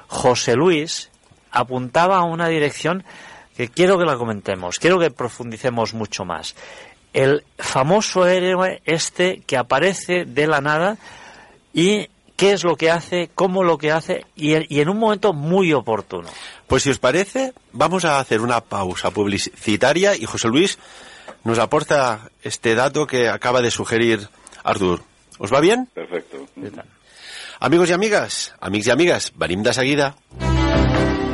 [0.07, 1.11] José Luis
[1.51, 3.03] apuntaba a una dirección
[3.57, 6.55] que quiero que la comentemos, quiero que profundicemos mucho más.
[7.13, 10.97] El famoso héroe este que aparece de la nada
[11.75, 15.33] y qué es lo que hace, cómo lo que hace y, y en un momento
[15.33, 16.29] muy oportuno.
[16.67, 20.79] Pues si os parece, vamos a hacer una pausa publicitaria y José Luis
[21.45, 24.29] nos aporta este dato que acaba de sugerir
[24.63, 25.03] Artur.
[25.39, 25.89] ¿Os va bien?
[25.95, 26.47] Perfecto.
[27.61, 30.15] Amigos i amigues, amics i amigues, venim de seguida.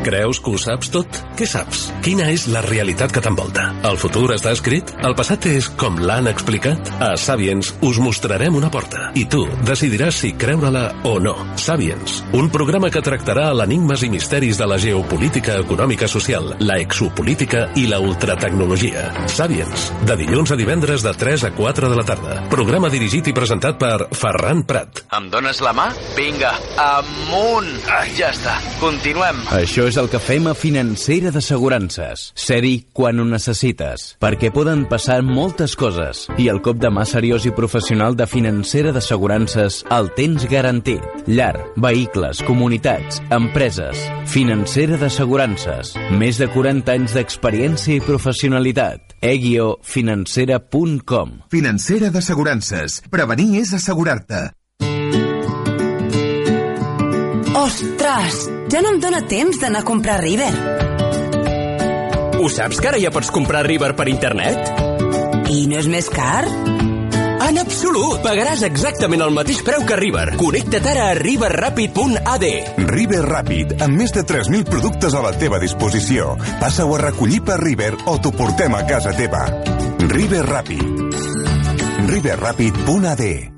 [0.06, 1.16] Creus que ho saps tot?
[1.34, 1.88] Què saps?
[2.04, 3.64] Quina és la realitat que t'envolta?
[3.88, 4.92] El futur està escrit?
[5.02, 6.92] El passat és com l'han explicat?
[7.02, 11.34] A Sapiens us mostrarem una porta i tu decidiràs si creure-la o no.
[11.58, 17.64] Sapiens, un programa que tractarà l'enigmes i misteris de la geopolítica econòmica social, la exopolítica
[17.74, 19.08] i la ultratecnologia.
[19.26, 22.38] Sapiens, de dilluns a divendres de 3 a 4 de la tarda.
[22.52, 25.02] Programa dirigit i presentat per Ferran Prat.
[25.18, 25.90] Em dones la mà?
[26.14, 27.74] Vinga, amunt!
[27.90, 29.42] Ah, ja està, continuem.
[29.56, 32.32] Això és el que fem a Financera d'Assegurances.
[32.36, 37.46] Ser-hi quan ho necessites, perquè poden passar moltes coses i el cop de mà seriós
[37.48, 41.02] i professional de Financera d'Assegurances el tens garantit.
[41.26, 43.96] Llar, vehicles, comunitats, empreses.
[44.32, 45.94] Financera d'Assegurances.
[46.20, 49.00] Més de 40 anys d'experiència i professionalitat.
[49.22, 53.02] eguiofinancera.com Financera d'assegurances.
[53.10, 54.50] Prevenir és assegurar-te.
[57.56, 60.52] Ostres, ja no em dóna temps d'anar a comprar River.
[62.36, 64.68] Ho saps que ara ja pots comprar River per internet?
[65.48, 66.44] I no és més car?
[67.46, 68.20] En absolut!
[68.26, 70.26] Pagaràs exactament el mateix preu que River.
[70.36, 72.46] Connecta't ara a riverrapid.ad.
[72.92, 76.34] River Ràpid, amb més de 3.000 productes a la teva disposició.
[76.60, 79.46] Passa-ho a recollir per River o t'ho portem a casa teva.
[80.12, 80.96] River Ràpid.
[82.06, 83.55] riverràpid.ad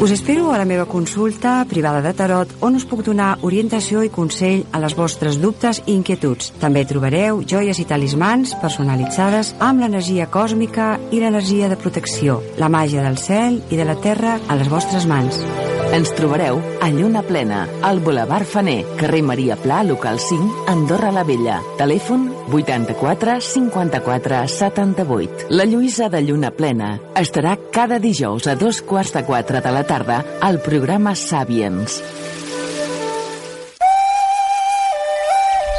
[0.00, 4.12] Us espero a la meva consulta privada de tarot on us puc donar orientació i
[4.14, 6.52] consell a les vostres dubtes i inquietuds.
[6.62, 13.02] També trobareu joies i talismans personalitzades amb l'energia còsmica i l'energia de protecció, la màgia
[13.02, 15.42] del cel i de la terra a les vostres mans.
[15.90, 21.26] Ens trobareu a Lluna Plena, al Boulevard Faner, carrer Maria Pla, local 5, Andorra la
[21.26, 21.58] Vella.
[21.80, 25.46] Telèfon 84 54 78.
[25.50, 29.84] La Lluïsa de Lluna Plena estarà cada dijous a dos quarts de quatre de la
[29.84, 32.00] tarda al programa Sapiens.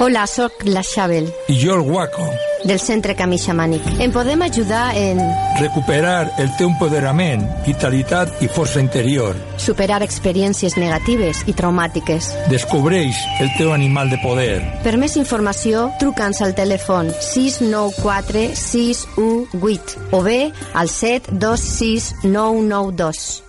[0.01, 2.23] Hola, sóc la Xabel, I jo el Guaco.
[2.63, 3.81] del Centre Camí Xamànic.
[4.03, 5.19] Em podem ajudar en
[5.59, 9.35] Recuperar el teu empoderament, vitalitat i força interior.
[9.57, 12.33] superar experiències negatives i traumàtiques.
[12.49, 14.61] Descobreix el teu animal de poder.
[14.83, 23.43] Per més informació, truca'ns al telèfon 694 618 o bé al 726 992.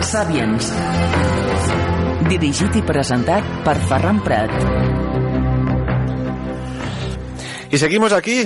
[0.00, 0.72] Sapiens.
[4.22, 4.50] Prat.
[7.70, 8.44] Y seguimos aquí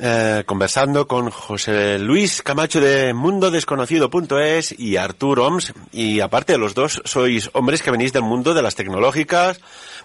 [0.00, 5.72] eh, conversando con José Luis Camacho de mundodesconocido.es y Artur Oms.
[5.92, 9.60] Y aparte de los dos, sois hombres que venís del mundo de las tecnológicas,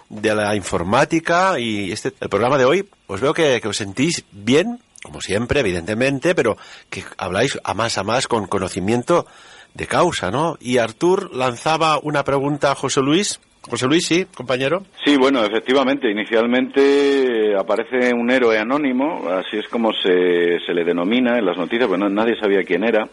[0.08, 4.24] de la informática y este el programa de hoy, os veo que, que os sentís
[4.30, 6.56] bien, como siempre, evidentemente, pero
[6.88, 9.26] que habláis a más a más con conocimiento
[9.74, 10.56] de causa, ¿no?
[10.60, 13.40] Y Artur lanzaba una pregunta a José Luis.
[13.68, 14.82] José Luis, sí, compañero.
[15.04, 20.84] Sí, bueno, efectivamente, inicialmente eh, aparece un héroe anónimo, así es como se, se le
[20.84, 23.08] denomina en las noticias, bueno, nadie sabía quién era.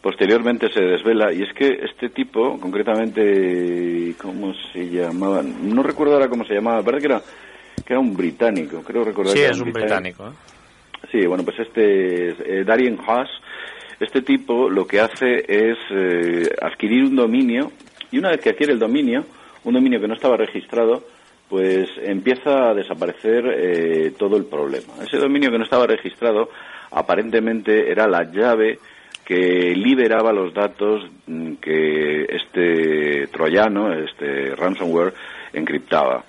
[0.00, 5.42] Posteriormente se desvela, y es que este tipo, concretamente, ¿cómo se llamaba?
[5.42, 7.22] No recuerdo ahora cómo se llamaba, parece que era,
[7.84, 10.28] que era un británico, creo recordar Sí, que era es un británico.
[10.28, 10.32] ¿eh?
[11.10, 13.28] Sí, bueno, pues este es eh, Darien Haas.
[14.00, 17.70] Este tipo lo que hace es eh, adquirir un dominio
[18.10, 19.24] y una vez que adquiere el dominio,
[19.64, 21.04] un dominio que no estaba registrado,
[21.48, 24.94] pues empieza a desaparecer eh, todo el problema.
[25.06, 26.48] Ese dominio que no estaba registrado
[26.92, 28.78] aparentemente era la llave
[29.24, 35.12] que liberaba los datos mm, que este troyano, este ransomware,
[35.52, 36.24] encriptaba.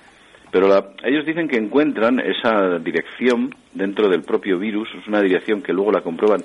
[0.52, 5.62] Pero la- ellos dicen que encuentran esa dirección dentro del propio virus, es una dirección
[5.62, 6.44] que luego la comprueban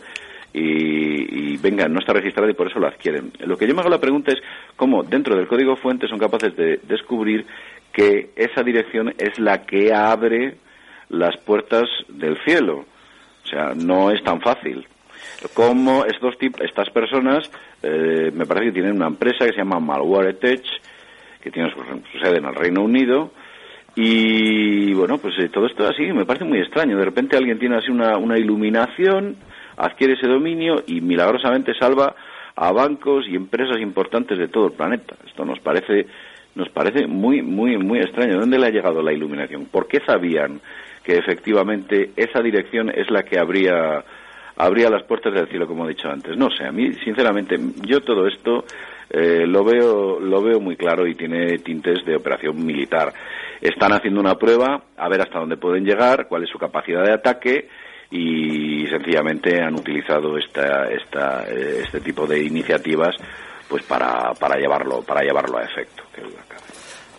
[0.58, 3.30] y, y, venga, no está registrada y por eso la adquieren.
[3.40, 4.38] Lo que yo me hago la pregunta es
[4.76, 7.44] cómo dentro del código fuente son capaces de descubrir
[7.92, 10.56] que esa dirección es la que abre
[11.10, 12.84] las puertas del cielo.
[13.44, 14.86] O sea, no es tan fácil.
[15.54, 17.50] Como estos tip- estas personas,
[17.82, 20.64] eh, me parece que tienen una empresa que se llama Malwaretech,
[21.42, 21.78] que tiene su,
[22.12, 23.30] su sede en el Reino Unido,
[23.94, 26.98] y bueno, pues eh, todo esto así me parece muy extraño.
[26.98, 29.36] De repente alguien tiene así una, una iluminación,
[29.76, 32.14] adquiere ese dominio y milagrosamente salva
[32.56, 35.14] a bancos y empresas importantes de todo el planeta.
[35.26, 36.06] Esto nos parece
[36.54, 38.32] nos parece muy muy muy extraño.
[38.32, 39.66] ¿De dónde le ha llegado la iluminación?
[39.66, 40.60] ¿Por qué sabían
[41.04, 44.02] que efectivamente esa dirección es la que abría
[44.56, 46.34] abría las puertas del cielo, como he dicho antes?
[46.36, 48.64] No sé, a mí sinceramente yo todo esto
[49.10, 53.12] eh, lo veo lo veo muy claro y tiene tintes de operación militar.
[53.60, 57.12] Están haciendo una prueba a ver hasta dónde pueden llegar, cuál es su capacidad de
[57.12, 57.68] ataque
[58.10, 63.14] y sencillamente han utilizado esta, esta, eh, este tipo de iniciativas
[63.68, 66.04] pues para, para llevarlo para llevarlo a efecto.
[66.14, 66.30] cabe.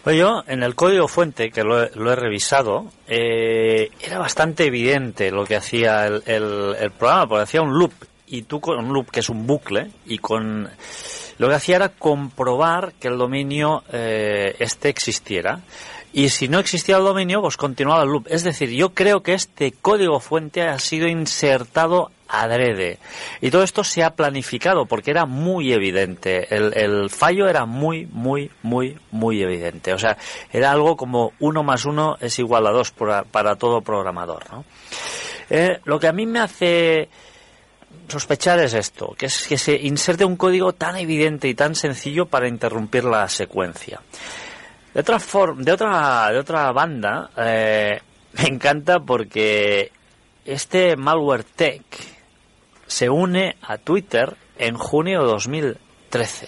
[0.04, 4.64] Pues yo, en el código fuente, que lo he, lo he revisado, eh, era bastante
[4.66, 7.92] evidente lo que hacía el, el- el programa, porque hacía un loop,
[8.28, 10.70] y tú con un loop que es un bucle, y con
[11.40, 15.60] lo que hacía era comprobar que el dominio eh, este existiera.
[16.18, 18.26] Y si no existía el dominio, pues continuaba el loop.
[18.28, 22.98] Es decir, yo creo que este código fuente ha sido insertado adrede.
[23.40, 26.48] Y todo esto se ha planificado porque era muy evidente.
[26.50, 29.94] El, fallo era muy, muy, muy, muy evidente.
[29.94, 30.18] O sea,
[30.52, 34.44] era algo como uno más uno es igual a dos para, todo programador.
[35.52, 37.10] Eh, lo que a mí me hace
[38.08, 42.26] sospechar es esto, que es que se inserte un código tan evidente y tan sencillo
[42.26, 44.02] para interrumpir la secuencia.
[44.98, 48.02] De otra forma, de otra, de otra banda, eh,
[48.34, 49.92] me encanta porque
[50.44, 51.84] este malware tech
[52.88, 56.48] se une a Twitter en junio de 2013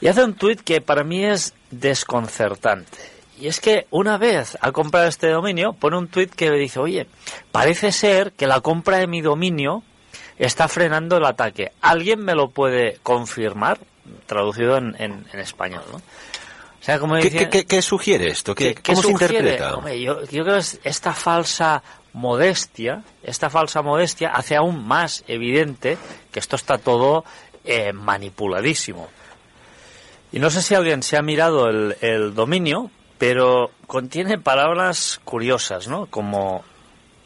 [0.00, 2.96] y hace un tweet que para mí es desconcertante.
[3.38, 7.08] Y es que una vez ha comprado este dominio, pone un tweet que dice, oye,
[7.52, 9.82] parece ser que la compra de mi dominio
[10.38, 11.72] está frenando el ataque.
[11.82, 13.80] ¿Alguien me lo puede confirmar?
[14.24, 16.00] Traducido en, en- en español, ¿no?
[16.88, 18.54] O sea, como ¿Qué, dice- qué- qué- qué sugiere esto?
[18.54, 19.74] ¿Qué, ¿Qué ¿Cómo se interpreta?
[19.76, 21.82] Hombre, yo, yo creo que es- esta falsa
[22.14, 25.98] modestia, esta falsa modestia hace aún más evidente
[26.32, 27.24] que esto está todo
[27.64, 29.08] eh, manipuladísimo.
[30.32, 35.88] Y no sé si alguien se ha mirado el, el dominio, pero contiene palabras curiosas,
[35.88, 36.06] ¿no?
[36.06, 36.64] Como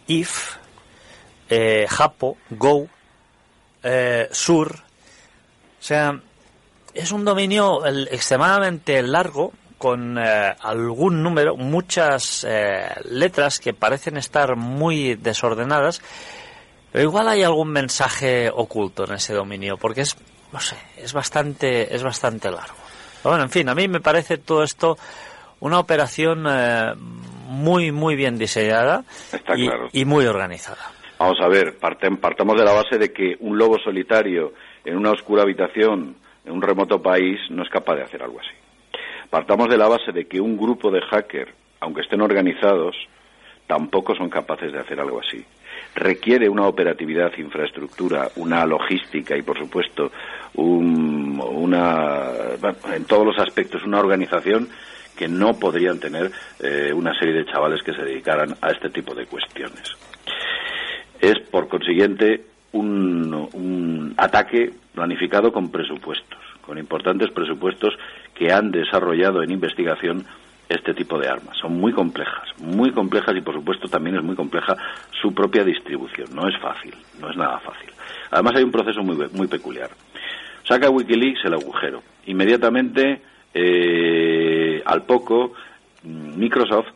[0.09, 0.57] if,
[1.51, 2.89] eh, japo, go,
[3.85, 4.75] eh, sur.
[4.75, 6.21] O sea,
[6.95, 14.55] es un dominio extremadamente largo con eh, algún número, muchas eh, letras que parecen estar
[14.57, 16.01] muy desordenadas,
[16.93, 20.17] pero igual hay algún mensaje oculto en ese dominio, porque es,
[20.53, 22.77] no sé, es bastante, es bastante largo.
[23.23, 24.97] Pero bueno, en fin, a mí me parece todo esto
[25.61, 26.93] una operación eh,
[27.47, 29.05] muy, muy bien diseñada
[29.57, 29.89] y, claro.
[29.93, 30.91] y muy organizada.
[31.19, 34.53] Vamos a ver, partem- partamos de la base de que un lobo solitario
[34.85, 38.51] en una oscura habitación en un remoto país no es capaz de hacer algo así.
[39.31, 42.97] Partamos de la base de que un grupo de hackers, aunque estén organizados,
[43.67, 45.43] tampoco son capaces de hacer algo así.
[45.95, 50.11] Requiere una operatividad, infraestructura, una logística y, por supuesto,
[50.55, 52.31] un- una,
[52.95, 54.69] en todos los aspectos, una organización
[55.17, 59.15] que no podrían tener eh, una serie de chavales que se dedicaran a este tipo
[59.15, 59.83] de cuestiones
[61.21, 62.41] es por consiguiente
[62.73, 67.95] un, un ataque planificado con presupuestos, con importantes presupuestos
[68.35, 70.25] que han desarrollado en investigación
[70.69, 71.57] este tipo de armas.
[71.59, 74.77] Son muy complejas, muy complejas y por supuesto también es muy compleja
[75.21, 76.29] su propia distribución.
[76.35, 77.91] No es fácil, no es nada fácil.
[78.31, 79.91] Además hay un proceso muy, peculiar.
[80.67, 82.03] Saca Wikileaks el agujero.
[82.27, 83.21] Inmediatamente,
[83.53, 85.53] eh, al poco,
[86.03, 86.89] mm, Microsoft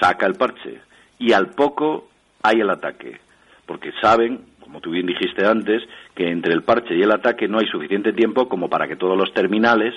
[0.00, 0.80] saca el parche.
[1.18, 2.08] Y al poco
[2.42, 3.18] hay el ataque.
[3.64, 5.82] Porque saben, como tú bien dijiste antes,
[6.16, 9.16] que entre el parche y el ataque no hay suficiente tiempo como para que todos
[9.16, 9.94] los terminales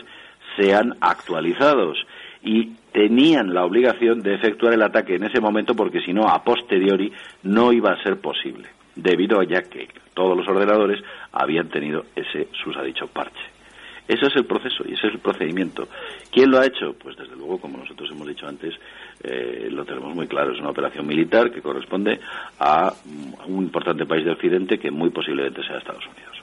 [0.57, 1.97] sean actualizados.
[2.43, 6.43] Y tenían la obligación de efectuar el ataque en ese momento porque si no, a
[6.43, 7.11] posteriori,
[7.43, 8.67] no iba a ser posible.
[8.95, 11.01] Debido a ya que todos los ordenadores
[11.31, 13.59] habían tenido ese susadicho parche.
[14.09, 15.87] Ese es el proceso y ese es el procedimiento.
[16.31, 16.95] ¿Quién lo ha hecho?
[17.01, 18.73] Pues desde luego, como nosotros hemos dicho antes,
[19.23, 20.51] eh, lo tenemos muy claro.
[20.51, 22.19] Es una operación militar que corresponde
[22.59, 22.91] a
[23.49, 26.37] un importante país de Occidente que muy posiblemente sea Estados Unidos.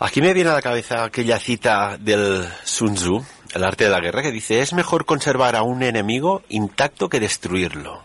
[0.00, 3.24] Aquí me viene a la cabeza aquella cita del Sun Tzu,
[3.54, 7.18] El arte de la guerra, que dice, es mejor conservar a un enemigo intacto que
[7.18, 8.04] destruirlo.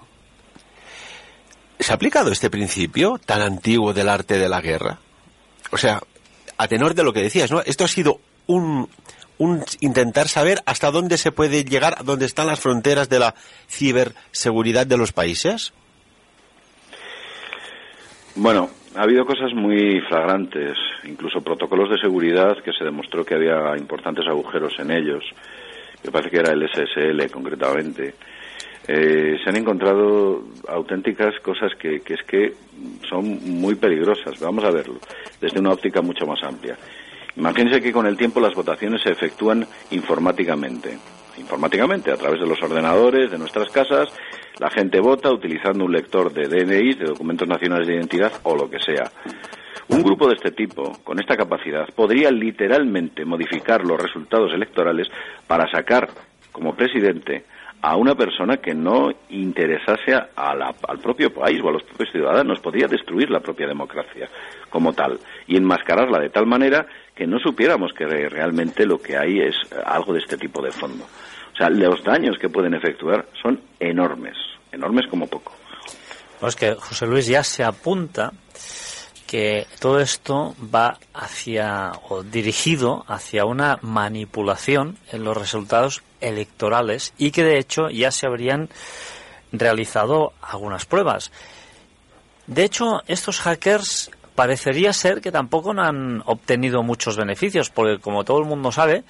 [1.79, 4.99] ¿Se ha aplicado este principio tan antiguo del arte de la guerra?
[5.71, 6.01] O sea,
[6.57, 7.61] a tenor de lo que decías, ¿no?
[7.61, 8.89] Esto ha sido un,
[9.37, 13.35] un intentar saber hasta dónde se puede llegar, dónde están las fronteras de la
[13.69, 15.73] ciberseguridad de los países.
[18.35, 23.77] Bueno, ha habido cosas muy flagrantes, incluso protocolos de seguridad que se demostró que había
[23.77, 25.23] importantes agujeros en ellos.
[26.03, 28.15] Me parece que era el SSL concretamente.
[28.87, 32.53] Eh, se han encontrado auténticas cosas que, que, es que
[33.07, 34.39] son muy peligrosas.
[34.39, 34.99] Vamos a verlo
[35.39, 36.75] desde una óptica mucho más amplia.
[37.35, 40.97] Imagínense que con el tiempo las votaciones se efectúan informáticamente.
[41.37, 44.09] Informáticamente, a través de los ordenadores de nuestras casas,
[44.59, 48.69] la gente vota utilizando un lector de DNI, de documentos nacionales de identidad o lo
[48.69, 49.11] que sea.
[49.89, 55.07] Un grupo de este tipo, con esta capacidad, podría literalmente modificar los resultados electorales
[55.47, 56.09] para sacar
[56.51, 57.45] como presidente
[57.81, 62.11] a una persona que no interesase a la, al propio país o a los propios
[62.13, 64.29] ciudadanos, podría destruir la propia democracia
[64.69, 69.39] como tal y enmascararla de tal manera que no supiéramos que realmente lo que hay
[69.39, 69.55] es
[69.85, 71.05] algo de este tipo de fondo.
[71.53, 74.35] O sea, los daños que pueden efectuar son enormes,
[74.71, 75.53] enormes como poco.
[76.41, 78.33] No, es que José Luis ya se apunta
[79.27, 87.31] que todo esto va hacia o dirigido hacia una manipulación en los resultados electorales y
[87.31, 88.69] que de hecho ya se habrían
[89.51, 91.31] realizado algunas pruebas.
[92.45, 98.39] De hecho, estos hackers parecería ser que tampoco han obtenido muchos beneficios, porque como todo
[98.39, 99.03] el mundo sabe,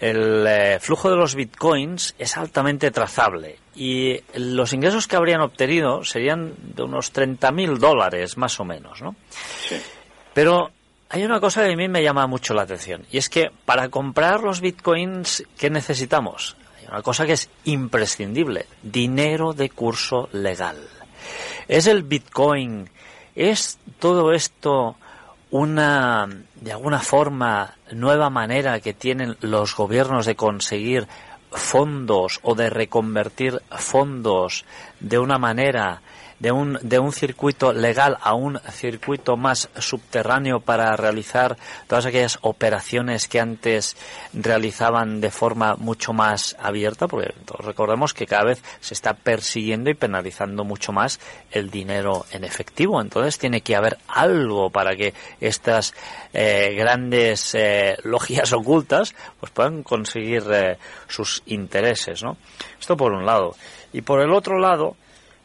[0.00, 6.04] el eh, flujo de los bitcoins es altamente trazable y los ingresos que habrían obtenido
[6.04, 9.14] serían de unos 30.000 dólares más o menos, ¿no?
[10.32, 10.70] Pero
[11.08, 13.88] hay una cosa que a mí me llama mucho la atención y es que para
[13.88, 16.56] comprar los bitcoins, ¿qué necesitamos?
[16.80, 20.76] Hay una cosa que es imprescindible, dinero de curso legal.
[21.66, 22.90] ¿Es el bitcoin,
[23.34, 24.96] es todo esto
[25.50, 31.06] una, de alguna forma, nueva manera que tienen los gobiernos de conseguir
[31.50, 34.64] fondos o de reconvertir fondos
[34.98, 36.02] de una manera
[36.38, 41.56] de un, de un circuito legal a un circuito más subterráneo para realizar
[41.86, 43.96] todas aquellas operaciones que antes
[44.32, 49.94] realizaban de forma mucho más abierta, porque recordemos que cada vez se está persiguiendo y
[49.94, 51.20] penalizando mucho más
[51.50, 53.00] el dinero en efectivo.
[53.00, 55.94] Entonces tiene que haber algo para que estas
[56.32, 60.78] eh, grandes eh, logias ocultas pues puedan conseguir eh,
[61.08, 62.36] sus intereses, ¿no?
[62.78, 63.54] Esto por un lado.
[63.92, 64.96] Y por el otro lado,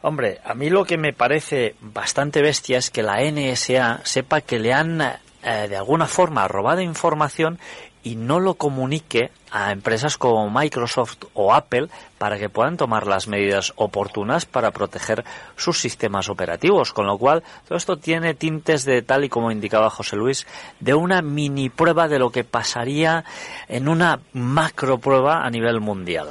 [0.02, 4.58] Hombre, a mí lo que me parece bastante bestia es que la NSA sepa que
[4.58, 7.58] le han eh, de alguna forma robado información
[8.02, 13.28] y no lo comunique a empresas como Microsoft o Apple para que puedan tomar las
[13.28, 15.22] medidas oportunas para proteger
[15.56, 16.94] sus sistemas operativos.
[16.94, 20.46] Con lo cual, todo esto tiene tintes de, tal y como indicaba José Luis,
[20.78, 23.24] de una mini prueba de lo que pasaría
[23.68, 26.30] en una macro prueba a nivel mundial.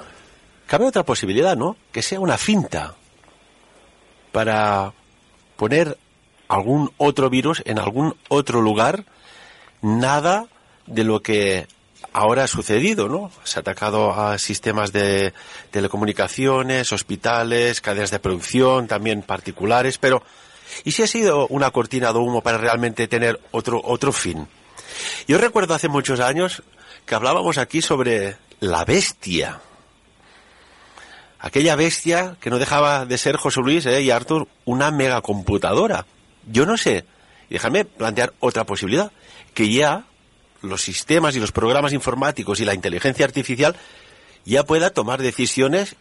[0.66, 1.76] Cabe otra posibilidad, ¿no?
[1.92, 2.96] Que sea una finta
[4.32, 4.94] para
[5.56, 5.98] poner
[6.48, 9.06] algún otro virus en algún otro lugar,
[9.82, 10.48] nada
[10.88, 11.68] de lo que
[12.14, 13.32] ahora ha sucedido, ¿no?
[13.44, 15.34] Se ha atacado a sistemas de
[15.72, 20.24] telecomunicaciones, hospitales, cadenas de producción, también particulares, pero
[20.84, 24.48] ¿y si ha sido una cortina de humo para realmente tener otro, otro fin?
[25.28, 26.64] Yo recuerdo hace muchos años
[27.06, 29.62] que hablábamos aquí sobre la bestia,
[31.40, 36.06] aquella bestia que no dejaba de ser José Luis eh, y Arthur una megacomputadora.
[36.52, 37.06] Yo no sé,
[37.50, 39.12] déjame plantear otra posibilidad,
[39.54, 40.06] que ya
[40.62, 43.76] los sistemas y los programas informáticos y la inteligencia artificial
[44.46, 45.96] ya pueda tomar decisiones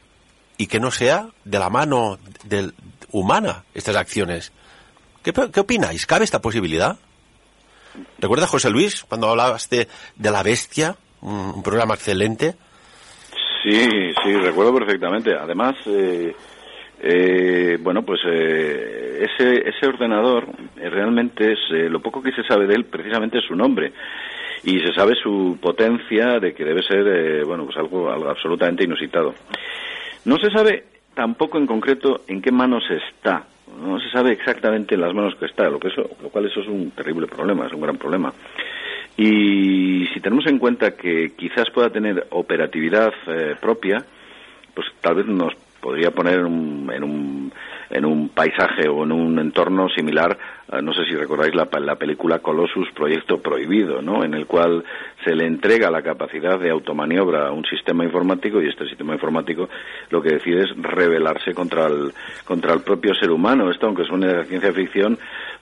[0.57, 2.75] y que no sea de la mano del,
[3.13, 4.53] humana estas acciones.
[5.23, 6.07] ¿Qué, ¿Qué, opináis?
[6.07, 6.99] ¿Cabe esta posibilidad?
[8.19, 10.97] ¿Recuerda José Luis cuando hablabas de, la bestia?
[11.21, 12.57] Un programa excelente.
[13.69, 15.35] Sí, sí, recuerdo perfectamente.
[15.35, 16.35] Además, eh,
[17.01, 20.47] eh, bueno, pues eh, ese, ese ordenador
[20.81, 23.93] eh, realmente es eh, lo poco que se sabe de él, precisamente es su nombre.
[24.65, 29.35] Y se sabe su potencia de que debe ser, bueno, pues algo, algo absolutamente inusitado.
[30.25, 33.45] No se sabe tampoco en concreto en qué manos está.
[33.81, 36.61] No se sabe exactamente en las manos que está, lo, que eso, lo cual eso
[36.61, 38.33] es un terrible problema, es un gran problema.
[39.21, 43.99] Y si tenemos en cuenta que quizás pueda tener operatividad eh, propia,
[44.73, 47.53] pues tal vez nos podría poner en un, en un,
[47.91, 50.39] en un paisaje o en un entorno similar,
[50.71, 54.23] eh, no sé si recordáis la, la película Colossus, Proyecto Prohibido, ¿no?
[54.23, 54.85] en el cual
[55.25, 59.69] se le entrega la capacidad de automaniobra a un sistema informático y este sistema informático
[60.11, 62.13] lo que decide es rebelarse contra el,
[62.45, 63.69] contra el propio ser humano.
[63.69, 65.19] Esto, aunque suene de ciencia ficción,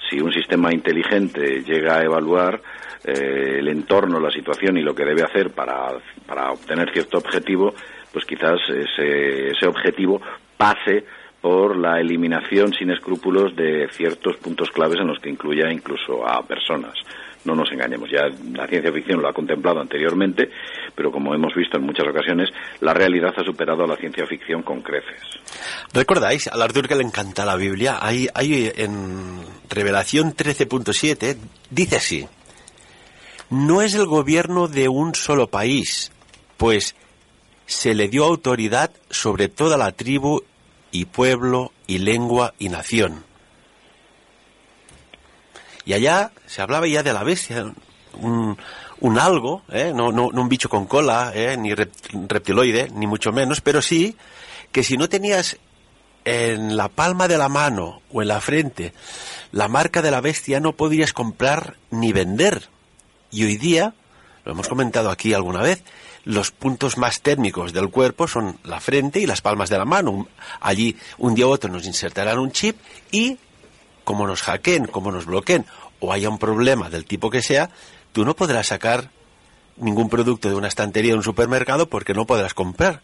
[0.08, 2.60] si un sistema inteligente llega a evaluar
[3.04, 5.88] eh, el entorno, la situación y lo que debe hacer para,
[6.26, 7.74] para obtener cierto objetivo,
[8.12, 10.20] pues quizás ese, ese objetivo
[10.56, 11.04] pase
[11.40, 16.42] por la eliminación sin escrúpulos de ciertos puntos claves en los que incluya incluso a
[16.46, 16.94] personas.
[17.46, 20.50] No nos engañemos, ya la ciencia ficción lo ha contemplado anteriormente,
[20.94, 24.62] pero como hemos visto en muchas ocasiones, la realidad ha superado a la ciencia ficción
[24.62, 25.20] con creces.
[25.94, 26.48] ¿Recordáis?
[26.48, 29.40] Al Artur que le encanta la Biblia, hay, hay en
[29.70, 31.36] Revelación 13.7,
[31.70, 32.26] dice así,
[33.48, 36.10] no es el gobierno de un solo país,
[36.56, 36.96] pues
[37.66, 40.42] se le dio autoridad sobre toda la tribu
[40.90, 43.25] y pueblo y lengua y nación.
[45.86, 47.72] Y allá se hablaba ya de la bestia,
[48.20, 48.58] un,
[49.18, 49.92] algo, ¿eh?
[49.94, 51.56] no, no, no un bicho con cola, ¿eh?
[51.56, 54.16] ni reptiloide, ni mucho menos, pero sí
[54.72, 55.56] que si no tenías
[56.24, 58.92] en la palma de la mano o en la frente
[59.52, 62.68] la marca de la bestia no podías comprar ni vender.
[63.30, 63.94] Y hoy día,
[64.44, 65.82] lo hemos comentado aquí alguna vez,
[66.24, 70.26] los puntos más térmicos del cuerpo son la frente y las palmas de la mano.
[70.60, 72.76] Allí un día u otro nos insertarán un chip
[73.12, 73.38] y
[74.06, 75.66] como nos hackeen, como nos bloqueen
[75.98, 77.70] o haya un problema del tipo que sea,
[78.12, 79.10] tú no podrás sacar
[79.76, 83.02] ningún producto de una estantería de un supermercado porque no podrás comprar.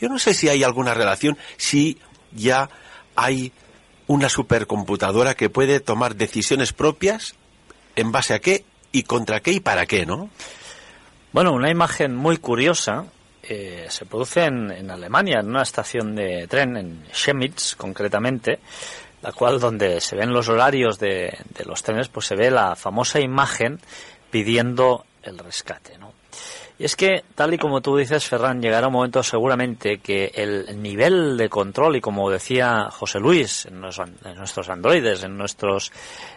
[0.00, 1.98] Yo no sé si hay alguna relación, si
[2.32, 2.70] ya
[3.14, 3.52] hay
[4.06, 7.34] una supercomputadora que puede tomar decisiones propias
[7.94, 10.30] en base a qué y contra qué y para qué, ¿no?
[11.32, 13.04] Bueno, una imagen muy curiosa
[13.42, 18.60] eh, se produce en, en, Alemania, en una estación de tren, en Chemitz concretamente,
[19.22, 22.76] la cual donde se ven los horarios de, de los trenes, pues se ve la
[22.76, 23.80] famosa imagen
[24.30, 26.12] pidiendo el rescate, ¿no?
[26.78, 30.80] Y es que, tal y como tú dices, Ferran, llegará un momento seguramente que el
[30.80, 33.82] nivel de control, y como decía José Luis, en,
[34.24, 35.90] en nuestros androides, en nuestros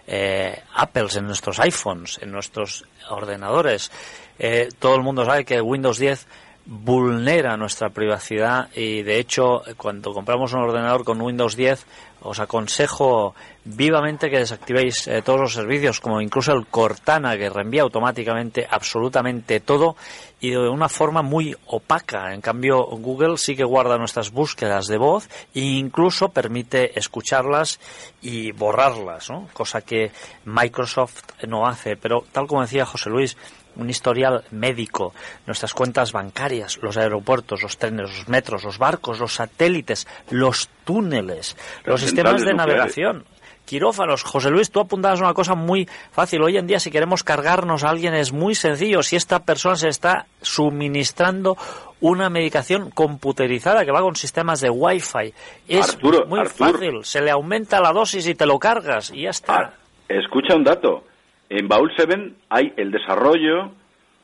[0.08, 3.92] eh, Apples, en nuestros iPhones, en nuestros ordenadores,
[4.40, 6.26] eh, todo el mundo sabe que Windows 10
[6.66, 11.86] vulnera nuestra privacidad y de hecho cuando compramos un ordenador con Windows 10
[12.22, 13.34] os aconsejo
[13.66, 19.60] vivamente que desactivéis eh, todos los servicios como incluso el Cortana que reenvía automáticamente absolutamente
[19.60, 19.96] todo
[20.40, 24.98] y de una forma muy opaca en cambio Google sí que guarda nuestras búsquedas de
[24.98, 27.80] voz e incluso permite escucharlas
[28.22, 29.50] y borrarlas ¿no?
[29.54, 30.12] cosa que
[30.46, 33.36] Microsoft no hace pero tal como decía José Luis
[33.76, 35.14] un historial médico,
[35.46, 41.58] nuestras cuentas bancarias, los aeropuertos, los trenes, los metros, los barcos, los satélites, los túneles,
[41.86, 43.26] los, sistemas de navegación.
[43.66, 44.24] Quirófanos.
[44.24, 46.42] José Luis, tú apuntabas una cosa muy fácil.
[46.42, 49.04] Hoy en día, si queremos cargarnos a alguien, es muy sencillo.
[49.04, 51.56] Si esta persona se está suministrando
[52.02, 55.34] una medicación computerizada que va con sistemas de Wi-Fi,
[55.68, 55.98] es
[56.28, 57.06] muy fácil.
[57.06, 59.54] Se le aumenta la dosis y te lo cargas y ya está.
[59.54, 59.74] Ah,
[60.10, 61.06] escucha un dato
[61.52, 63.72] en Baúl 7 hay el desarrollo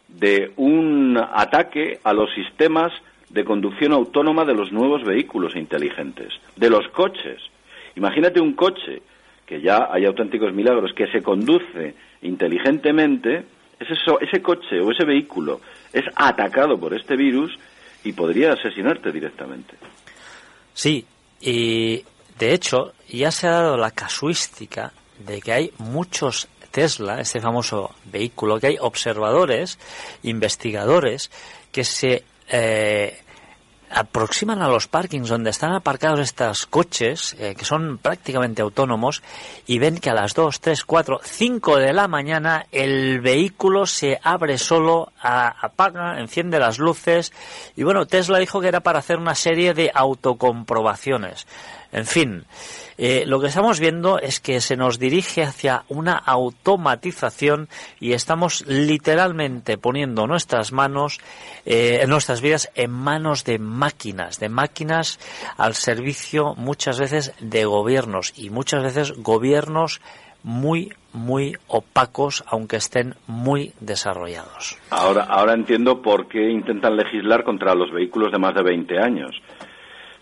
[0.08, 2.94] de un ataque a los sistemas
[3.30, 7.42] de conducción autónoma de los nuevos vehículos inteligentes, de los coches.
[7.98, 9.02] Imagínate un coche
[9.46, 13.44] que ya hay auténticos milagros, que se conduce inteligentemente,
[13.78, 15.60] ese, ese coche o ese vehículo
[15.92, 17.52] es atacado por este virus
[18.06, 19.76] y podría asesinarte directamente.
[20.74, 21.06] Sí,
[21.42, 22.04] y
[22.40, 26.48] de hecho ya se ha dado la casuística de que hay muchos
[26.78, 29.80] Tesla, este famoso vehículo, que hay observadores,
[30.22, 31.32] investigadores,
[31.72, 33.20] que se eh,
[33.90, 39.24] aproximan a los parkings donde están aparcados estos coches, eh, que son prácticamente autónomos,
[39.66, 44.20] y ven que a las 2, 3, 4, 5 de la mañana el vehículo se
[44.22, 47.34] abre solo, apaga, enciende las luces,
[47.76, 51.48] y bueno, Tesla dijo que era para hacer una serie de autocomprobaciones.
[51.92, 52.46] En fin,
[52.98, 57.70] eh, lo que estamos viendo es que se nos dirige hacia una automatización
[58.00, 61.20] y estamos literalmente poniendo nuestras manos,
[61.66, 65.20] eh, nuestras vidas en manos de máquinas, de máquinas
[65.58, 70.02] al servicio muchas veces de gobiernos y muchas veces gobiernos
[70.44, 74.78] muy muy opacos aunque estén muy desarrollados.
[74.90, 79.36] Ahora ahora entiendo por qué intentan legislar contra los vehículos de más de 20 años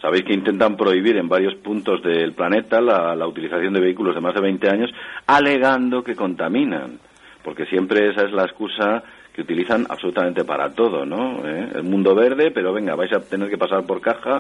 [0.06, 4.36] Sabéis que intentan prohibir en varios puntos del planeta la, utilización de vehículos de más
[4.36, 4.92] de 20 años,
[5.26, 7.00] alegando que contaminan,
[7.44, 9.02] porque siempre esa es la excusa
[9.36, 11.46] que utilizan absolutamente para todo, ¿no?
[11.46, 11.72] ¿Eh?
[11.76, 14.40] El mundo verde, pero venga, vais a tener que pasar por caja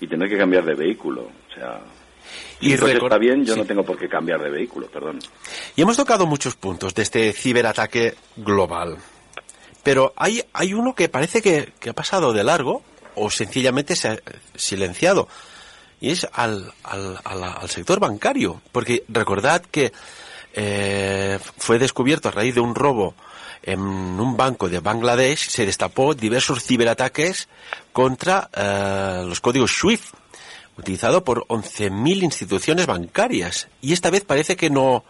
[0.00, 1.22] y tener que cambiar de vehículo.
[1.22, 1.80] O sea,
[2.60, 3.60] Y y está bien, yo sí.
[3.60, 5.18] no tengo por qué cambiar de vehículo, perdón.
[5.74, 8.98] Y hemos tocado muchos puntos de este ciberataque global.
[9.82, 12.82] Pero hay, hay uno que parece que, que ha pasado de largo
[13.16, 14.16] o sencillamente se ha
[14.54, 15.28] silenciado.
[16.00, 18.60] Y es al, al, al- al sector bancario.
[18.70, 19.92] Porque recordad que
[20.54, 23.14] eh, fue descubierto a raíz de un robo
[23.66, 27.48] en un banco de Bangladesh, se destapó diversos ciberataques
[27.92, 30.14] contra eh, los códigos SWIFT,
[30.78, 33.68] utilizado por 11.000 instituciones bancarias.
[33.82, 35.04] Y esta vez parece que no,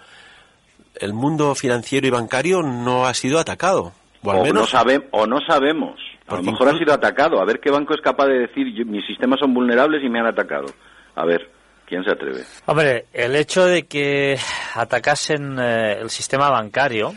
[0.96, 3.92] el mundo financiero y bancario no ha sido atacado.
[4.22, 6.00] O al O, menos no sabe- o no sabemos.
[6.28, 7.40] A lo mejor ha sido atacado.
[7.40, 10.18] A ver qué banco es capaz de decir, "Yo- mis sistemas son vulnerables y me
[10.18, 10.66] han atacado.
[11.14, 11.48] A ver,
[11.86, 12.42] ¿quién se atreve?
[12.66, 14.36] Hombre, el hecho de que
[14.74, 17.14] atacasen eh, el sistema bancario,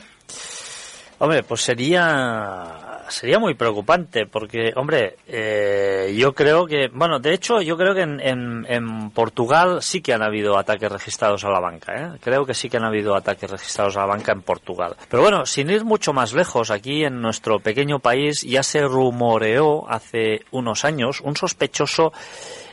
[1.20, 7.60] hombre, pues sería sería muy preocupante porque, hombre, eh, yo creo que, bueno, de hecho,
[7.60, 11.60] yo creo que en, en- en Portugal sí que han habido ataques registrados a la
[11.60, 12.20] banca, ¿eh?
[12.22, 14.96] Creo que sí que han habido ataques registrados a la banca en Portugal.
[15.10, 19.90] Pero bueno, sin ir mucho más lejos, aquí en nuestro pequeño país ya se rumoreó
[19.90, 22.14] hace unos años un sospechoso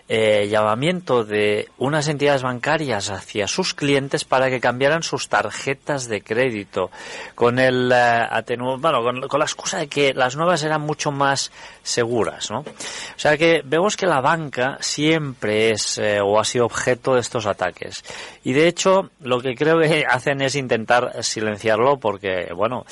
[0.08, 6.22] eh, llamamiento de unas entidades bancarias hacia sus clientes para que cambiaran sus tarjetas de
[6.22, 6.90] crédito.
[7.34, 11.50] Con el eh, bueno con, la excusa de que las nuevas eran mucho más
[11.82, 16.66] seguras no o sea que vemos que la banca siempre es eh, o ha sido
[16.66, 18.04] objeto de estos ataques.
[18.44, 22.84] Y de hecho lo que creo que hacen es intentar silenciarlo porque bueno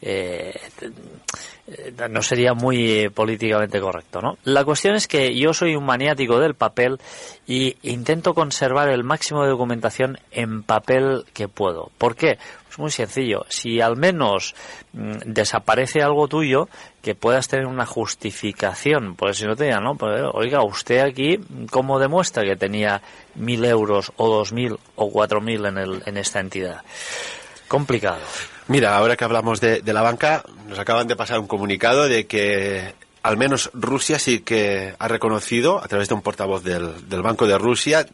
[0.00, 0.58] eh,
[2.10, 4.36] no sería muy eh, políticamente correcto, ¿no?
[4.44, 6.98] La cuestión es que yo soy un maniático del papel
[7.46, 11.90] y intento conservar el máximo de documentación en papel que puedo.
[11.98, 12.38] ¿Por qué?
[12.66, 13.44] Pues muy sencillo.
[13.48, 14.54] Si al menos
[14.92, 16.68] mm, desaparece algo tuyo,
[17.00, 21.00] que puedas tener una justificación, pues si no te digan, no, pues, eh, oiga, usted
[21.00, 21.38] aquí,
[21.70, 23.02] ¿cómo demuestra que tenía
[23.34, 26.82] mil euros o dos mil o cuatro mil en, el, en esta entidad?
[27.72, 28.20] Complicado.
[28.68, 32.26] Mira, ahora que hablamos de, de la banca, nos acaban de pasar un comunicado de
[32.26, 32.92] que
[33.22, 37.46] al menos Rusia sí que ha reconocido, a través de un portavoz del, del Banco
[37.46, 38.04] de Rusia,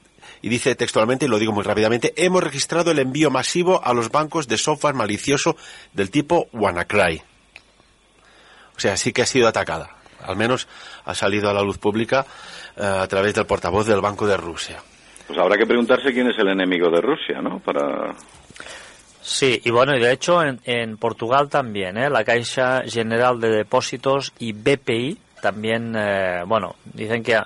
[0.43, 4.13] y dice textualmente, y lo digo muy rápidamente, hemos registrado el envío masivo a los
[4.13, 5.57] bancos de software malicioso
[5.93, 7.21] del tipo WannaCry.
[8.77, 9.91] O sea, sí que ha sido atacada.
[10.23, 10.69] Al menos
[11.05, 12.25] ha salido a la luz pública
[12.77, 14.81] eh, a través del portavoz del Banco de Rusia.
[15.27, 17.59] Pues habrá que preguntarse quién es el enemigo de Rusia, ¿no?
[17.59, 18.15] Para...
[19.29, 22.09] Sí, y bueno, y de hecho en, en Portugal también, ¿eh?
[22.09, 27.39] la Caixa General de Depósitos y BPI también, eh, bueno, dicen que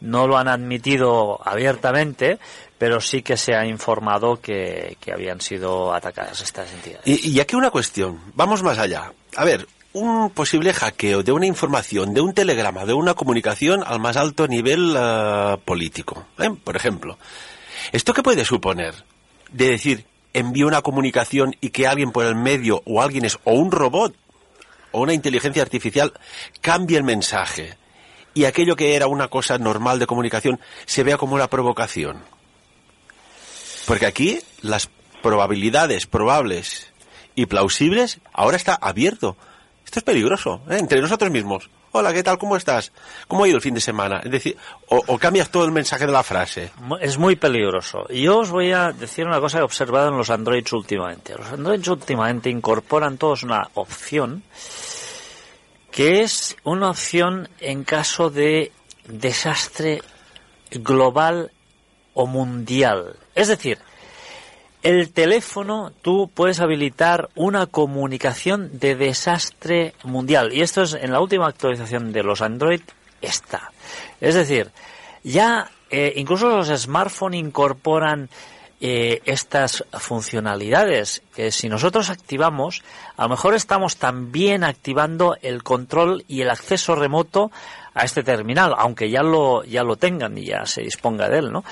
[0.00, 2.38] no lo han admitido abiertamente,
[2.78, 7.04] pero sí que se ha informado que, que habían sido atacadas estas entidades.
[7.04, 9.12] Y, aquí una cuestión, vamos más allá.
[9.36, 14.00] A ver, un posible hackeo de una información, de un telegrama, de una comunicación al
[14.00, 16.24] más alto nivel eh, político.
[16.38, 16.48] ¿eh?
[16.64, 17.18] Por ejemplo,
[17.92, 18.94] ¿esto qué puede suponer?
[19.52, 20.06] De decir,
[20.38, 24.14] envío una comunicación y que alguien por el medio, o alguien es, o un robot,
[24.92, 26.12] o una inteligencia artificial,
[26.60, 27.76] cambie el mensaje.
[28.34, 32.22] Y aquello que era una cosa normal de comunicación se vea como una provocación.
[33.86, 34.88] Porque aquí las
[35.22, 36.92] probabilidades probables
[37.34, 39.36] y plausibles ahora está abierto.
[39.84, 40.76] Esto es peligroso, ¿eh?
[40.78, 41.70] entre nosotros mismos.
[41.98, 42.38] Hola, ¿qué tal?
[42.38, 42.92] ¿Cómo estás?
[43.26, 44.20] ¿Cómo ha ido el fin de semana?
[44.22, 46.70] Es decir, o, o cambias todo el mensaje de la frase.
[47.00, 48.06] Es muy peligroso.
[48.06, 51.34] Yo os voy a decir una cosa que he observado en los Androids últimamente.
[51.36, 54.44] Los Androids últimamente incorporan todos una opción
[55.90, 58.70] que es una opción en caso de
[59.08, 60.00] desastre
[60.70, 61.50] global
[62.14, 63.16] o mundial.
[63.34, 63.76] Es decir,
[64.82, 70.52] el teléfono tú puedes habilitar una comunicación de desastre mundial.
[70.52, 72.80] Y esto es en la última actualización de los Android
[73.20, 73.72] está.
[74.20, 74.70] Es decir,
[75.24, 78.28] ya eh, incluso los smartphones incorporan
[78.80, 82.84] eh, estas funcionalidades que si nosotros activamos,
[83.16, 87.50] a lo mejor estamos también activando el control y el acceso remoto
[87.94, 91.50] a este terminal, aunque ya lo, ya lo tengan y ya se disponga de él,
[91.50, 91.64] ¿no?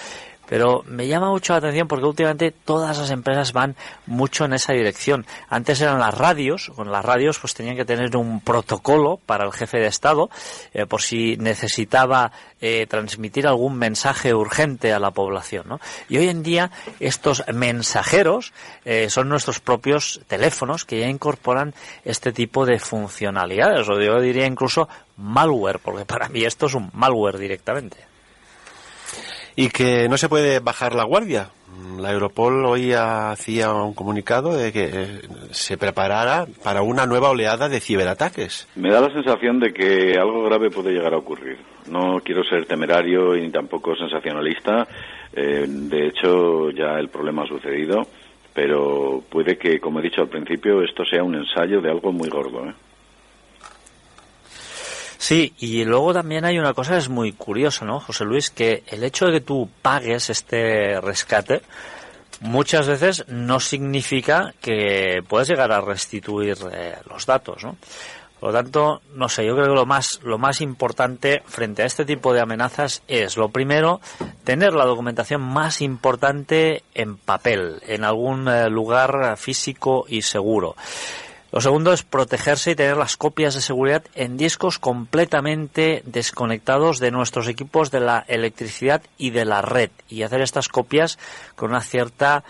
[0.48, 3.76] Pero me llama mucho la atención porque últimamente todas las empresas van
[4.06, 5.26] mucho en esa dirección.
[5.48, 9.52] Antes eran las radios, con las radios pues tenían que tener un protocolo para el
[9.52, 10.30] jefe de Estado
[10.72, 15.64] eh, por si necesitaba eh, transmitir algún mensaje urgente a la población.
[15.68, 15.80] ¿no?
[16.08, 16.70] Y hoy en día
[17.00, 18.52] estos mensajeros
[18.84, 21.74] eh, son nuestros propios teléfonos que ya incorporan
[22.04, 26.90] este tipo de funcionalidades, o yo diría incluso malware, porque para mí esto es un
[26.92, 28.15] malware directamente.
[29.56, 31.48] Y que no se puede bajar la guardia.
[31.98, 37.68] La Europol hoy hacía un comunicado de que eh, se preparara para una nueva oleada
[37.68, 38.68] de ciberataques.
[38.76, 41.58] Me da la sensación de que algo grave puede llegar a ocurrir.
[41.90, 44.86] No quiero ser temerario ni tampoco sensacionalista.
[45.32, 48.06] Eh, de hecho, ya el problema ha sucedido,
[48.54, 52.28] pero puede que, como he dicho al principio, esto sea un ensayo de algo muy
[52.28, 52.66] gordo.
[52.68, 52.74] ¿eh?
[55.18, 58.50] Sí, y luego también hay una cosa que es muy curiosa, ¿no, José Luis?
[58.50, 61.62] Que el hecho de que tú pagues este rescate
[62.40, 67.76] muchas veces no significa que puedas llegar a restituir eh, los datos, ¿no?
[68.38, 71.86] Por lo tanto, no sé, yo creo que lo más, lo más importante frente a
[71.86, 74.02] este tipo de amenazas es, lo primero,
[74.44, 80.76] tener la documentación más importante en papel, en algún eh, lugar físico y seguro.
[81.52, 87.10] Lo segundo es protegerse y tener las copias de seguridad en discos completamente desconectados de
[87.10, 91.18] nuestros equipos de la electricidad y de la red y hacer estas copias
[91.54, 92.42] con una cierta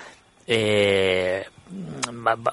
[0.46, 1.44] eh,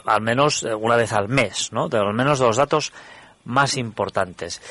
[0.06, 1.88] al menos una vez al mes, ¿no?
[1.88, 2.92] De al menos de los datos
[3.46, 4.62] más importantes.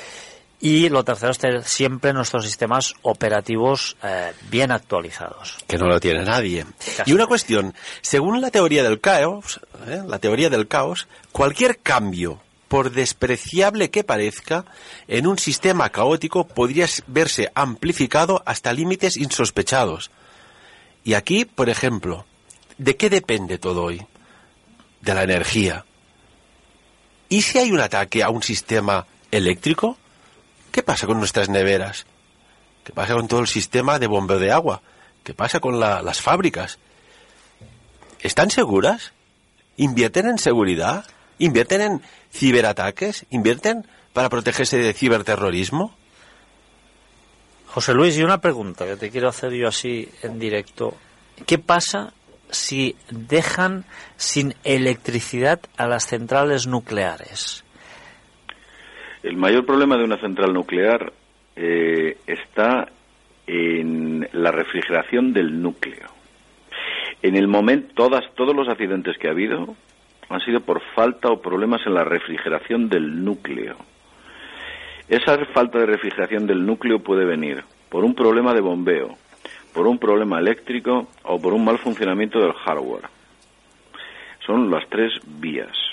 [0.65, 5.57] Y lo tercero es tener siempre nuestros sistemas operativos eh, bien actualizados.
[5.67, 6.65] Que no lo tiene nadie.
[7.05, 10.05] Y una cuestión, según la teoría del caos, ¿eh?
[10.07, 14.65] la teoría del caos, cualquier cambio, por despreciable que parezca,
[15.09, 20.13] en un sistema caótico podría verse amplificado hasta límites insospechados.
[21.03, 22.25] Y aquí, por ejemplo,
[22.79, 24.07] ¿de qué depende todo hoy?
[25.01, 25.85] De la energía.
[27.29, 29.99] ¿Y si hay un ataque a un sistema eléctrico?
[30.73, 32.07] ¿Qué pasa con nuestras neveras?
[32.83, 34.81] ¿Qué pasa con todo el sistema de bombeo de agua?
[35.23, 36.79] ¿Qué pasa con las fábricas?
[38.21, 39.13] ¿Están seguras?
[39.77, 41.05] ¿Invierten en seguridad?
[41.39, 42.03] ¿Invierten en
[42.33, 43.27] ciberataques?
[43.31, 45.95] ¿Invierten para protegerse de ciberterrorismo?
[47.67, 50.97] José Luis, y una pregunta que te quiero hacer yo así en directo.
[51.47, 52.15] ¿Qué pasa
[52.51, 53.85] si dejan
[54.17, 57.62] sin electricidad a las centrales nucleares?
[59.23, 61.13] El mayor problema de una central nuclear
[61.55, 62.89] eh, está
[63.47, 66.09] en la refrigeración del núcleo.
[67.23, 69.77] En el momento, todas, todos los accidentes que ha habido
[70.29, 73.77] han sido por falta o problemas en la refrigeración del núcleo.
[75.09, 79.17] Esa falta de refrigeración del núcleo puede venir por un problema de bombeo,
[79.73, 83.05] por un problema eléctrico o por un mal funcionamiento del hardware.
[84.45, 85.92] Son las tres vías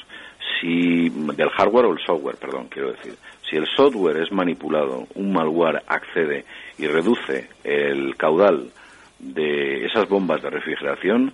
[0.60, 3.16] si del hardware o el software, perdón, quiero decir.
[3.50, 6.46] Si el software es manipulado, un malware accede
[6.78, 8.72] y reduce el caudal
[9.18, 11.34] de esas bombas de refrigeración,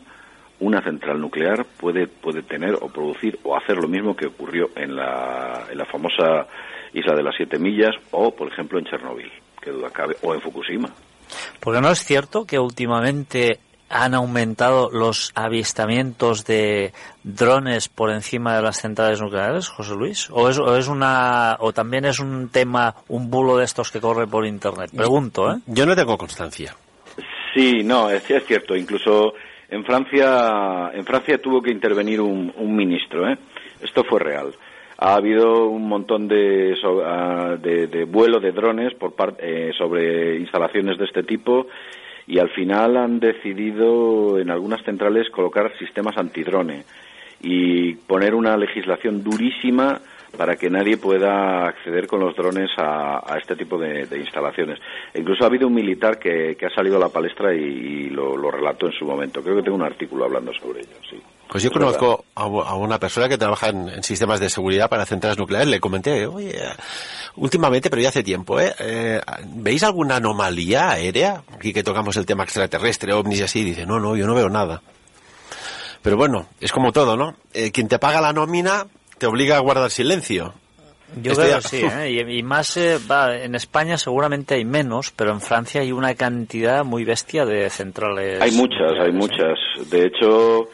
[0.60, 4.96] una central nuclear puede, puede tener o producir o hacer lo mismo que ocurrió en
[4.96, 6.48] la, en la famosa
[6.94, 10.42] isla de las siete millas o, por ejemplo, en Chernóbil, que duda cabe, o en
[10.42, 10.90] Fukushima.
[11.60, 13.60] Porque no es cierto que últimamente
[13.90, 16.92] han aumentado los avistamientos de
[17.24, 20.30] drones por encima de las centrales nucleares, José Luis?
[20.32, 24.02] ¿O es, o es una o también es un tema, un bulo de estos que
[24.02, 24.90] corre por internet?
[24.96, 25.58] Pregunto, ¿eh?
[25.68, 26.76] Yo no tengo constancia.
[27.54, 28.76] Sí, no, es, es cierto.
[28.76, 29.34] Incluso
[29.70, 33.38] en Francia, en Francia tuvo que intervenir un, un ministro, ¿eh?
[33.82, 34.54] Esto fue real.
[34.98, 36.74] Ha habido un montón de,
[37.06, 41.68] ah, de, de vuelo de drones por par- eh, sobre instalaciones de este tipo
[42.28, 46.84] y al final han decidido en algunas centrales colocar sistemas antidrone
[47.42, 50.00] y poner una legislación durísima
[50.38, 54.80] para que nadie pueda acceder con los drones a, este tipo de, instalaciones.
[55.14, 58.10] E incluso ha habido un militar que, que ha salido a la palestra y, y
[58.10, 59.42] lo, lo relató en su momento.
[59.42, 61.22] Creo que tengo un artículo hablando sobre ello, sí.
[61.50, 65.38] Pues yo conozco a, una persona que trabaja en, en sistemas de seguridad para centrales
[65.38, 65.68] nucleares.
[65.68, 66.58] Le comenté, oye,
[67.36, 68.74] últimamente, pero ya hace tiempo, ¿eh?
[68.80, 71.44] Eh, ¿veis alguna anomalía aérea?
[71.54, 73.64] Aquí que tocamos el tema extraterrestre, ovnis y así.
[73.64, 74.82] Dice, no, no, yo no veo nada.
[76.02, 77.36] Pero bueno, es como todo, ¿no?
[77.54, 78.86] Eh, quien te paga la nómina
[79.18, 80.54] te obliga a guardar silencio.
[81.22, 82.12] Yo Esto creo que sí, ¿eh?
[82.12, 86.16] y, y más eh, va, en España seguramente hay menos, pero en Francia hay una
[86.16, 88.42] cantidad muy bestia de centrales.
[88.42, 89.14] Hay muchas, hay ¿eh?
[89.14, 89.58] muchas.
[89.90, 90.68] De hecho,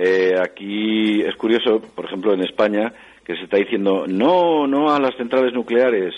[0.00, 2.92] eh, aquí es curioso, por ejemplo, en España,
[3.24, 6.14] que se está diciendo no, no a las centrales nucleares.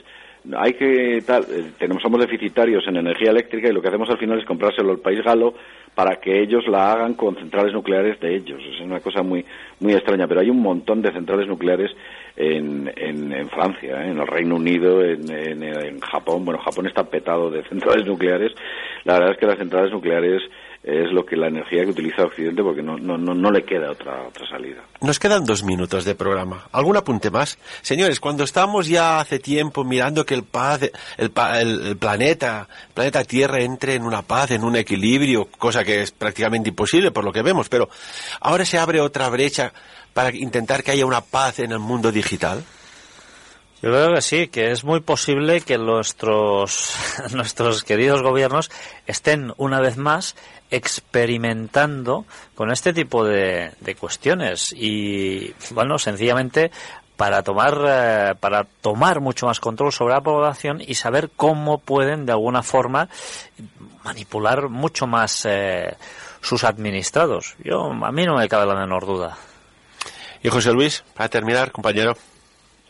[0.55, 4.19] Hay que tal, eh, tenemos somos deficitarios en energía eléctrica y lo que hacemos al
[4.19, 5.55] final es comprárselo al país galo
[5.95, 8.61] para que ellos la hagan con centrales nucleares de ellos.
[8.71, 9.45] Es una cosa muy
[9.81, 11.91] muy extraña, pero hay un montón de centrales nucleares
[12.37, 14.11] en, en, en Francia, ¿eh?
[14.11, 16.45] en el Reino Unido, en, en, en Japón.
[16.45, 18.53] Bueno, Japón está petado de centrales nucleares.
[19.05, 20.43] La verdad es que las centrales nucleares
[20.83, 23.91] es lo que la energía que utiliza Occidente porque no, no, no, no le queda
[23.91, 24.83] otra, otra salida.
[25.03, 26.69] Nos quedan dos minutos de programa.
[26.73, 27.59] ¿Algún apunte más?
[27.83, 30.83] Señores, cuando estamos ya hace tiempo mirando que el, paz,
[31.19, 31.33] el,
[31.87, 36.13] el planeta, el planeta Tierra entre en una paz, en un equilibrio, cosa que es
[36.13, 37.91] prácticamente imposible por lo que vemos, pero
[38.41, 39.75] ahora se abre otra brecha
[40.15, 42.65] para intentar que haya una paz en el mundo digital.
[43.83, 46.95] Yo creo que sí, que es muy posible que nuestros,
[47.33, 48.71] nuestros queridos gobiernos
[49.07, 50.37] estén una vez más
[50.71, 56.71] experimentando con este tipo de, de cuestiones y, bueno, sencillamente
[57.17, 62.25] para tomar eh, para tomar mucho más control sobre la población y saber cómo pueden
[62.25, 63.11] de alguna forma
[64.05, 65.97] manipular mucho más eh,
[66.41, 67.57] sus administrados.
[67.63, 69.37] Yo a mí no me cabe la menor duda.
[70.43, 72.17] Y José Luis, para terminar, compañero.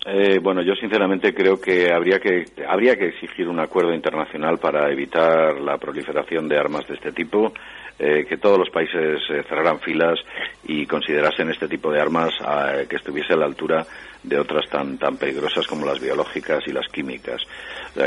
[0.07, 4.91] Eh, bueno, yo sinceramente creo que habría que habría que exigir un acuerdo internacional para
[4.91, 7.53] evitar la proliferación de armas de este tipo,
[7.99, 10.19] eh, que todos los países eh, cerraran filas
[10.65, 13.87] y considerasen este tipo de armas eh, que estuviese a la altura
[14.23, 17.43] de otras tan tan peligrosas como las biológicas y las químicas.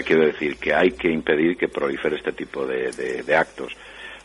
[0.04, 3.76] Quiero decir que hay que impedir que prolifere este tipo de actos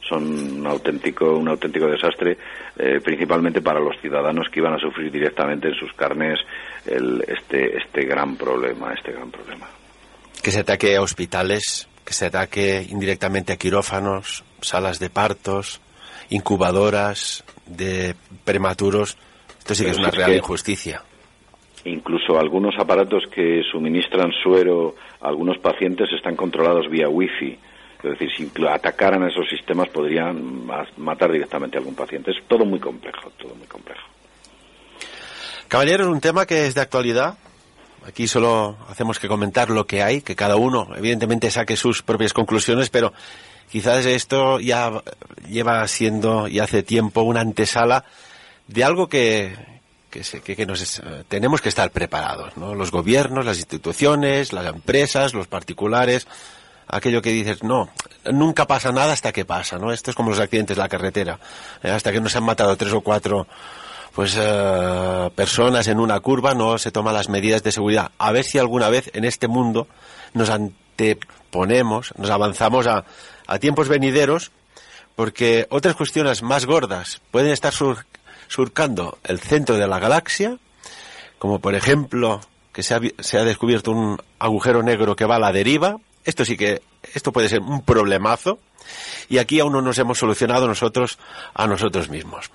[0.09, 0.25] son
[0.61, 2.37] un auténtico un auténtico desastre
[2.79, 6.39] eh, principalmente para los ciudadanos que iban a sufrir directamente en sus carnes
[6.97, 9.69] el, este este gran problema este gran problema
[10.43, 15.81] Que se ataque a hospitales, que se ataque indirectamente a quirófanos, salas de partos,
[16.31, 18.15] incubadoras de
[18.45, 19.17] prematuros.
[19.59, 21.03] Esto sí que Pero es una es real injusticia.
[21.85, 27.59] incluso algunos aparatos que suministran suero a algunos pacientes están controlados vía wifi
[28.03, 32.31] es decir, si atacaran a esos sistemas podrían ma- matar directamente a algún paciente.
[32.31, 34.07] Es todo muy complejo, todo muy complejo.
[35.69, 37.35] Caballeros, un tema que es de actualidad.
[38.07, 42.33] Aquí solo hacemos que comentar lo que hay, que cada uno evidentemente saque sus propias
[42.33, 43.13] conclusiones, pero
[43.71, 44.91] quizás esto ya
[45.47, 48.05] lleva siendo y hace tiempo una antesala
[48.67, 49.55] de algo que,
[50.11, 50.41] que, se-
[50.81, 52.75] es- tenemos que estar preparados, ¿no?
[52.75, 56.27] Los gobiernos, las instituciones, las empresas, los particulares,
[56.87, 57.91] aquello que dices, no,
[58.33, 59.93] nunca pasa nada hasta que pasa, ¿no?
[59.93, 61.39] Esto es como los accidentes de la carretera,
[61.83, 63.47] eh, hasta que nos han matado tres o cuatro
[64.15, 68.11] pues eh, personas en una curva no se toman las medidas de seguridad.
[68.19, 69.87] A ver si alguna vez en este mundo
[70.35, 73.05] nos anteponemos, nos avanzamos a,
[73.47, 74.51] a tiempos venideros,
[75.17, 78.07] porque otras cuestiones más gordas pueden estar sur-
[78.49, 80.59] surcando el centro de la galaxia,
[81.39, 82.41] como por ejemplo
[82.73, 85.97] que se ha, se ha descubierto un agujero negro que va a la deriva.
[86.25, 86.83] Esto sí que,
[87.15, 88.59] esto puede ser un problemazo.
[89.29, 91.19] Y aquí aún no nos hemos solucionado nosotros
[91.55, 92.51] a nosotros mismos.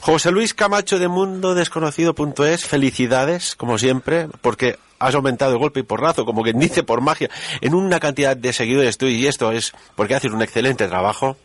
[0.00, 5.84] José Luis Camacho de Mundo Desconocido.es, felicidades, como siempre, porque has aumentado de golpe y
[5.84, 9.72] porrazo, como quien dice por magia, en una cantidad de seguidores tú, y esto es
[9.94, 11.36] porque haces un excelente trabajo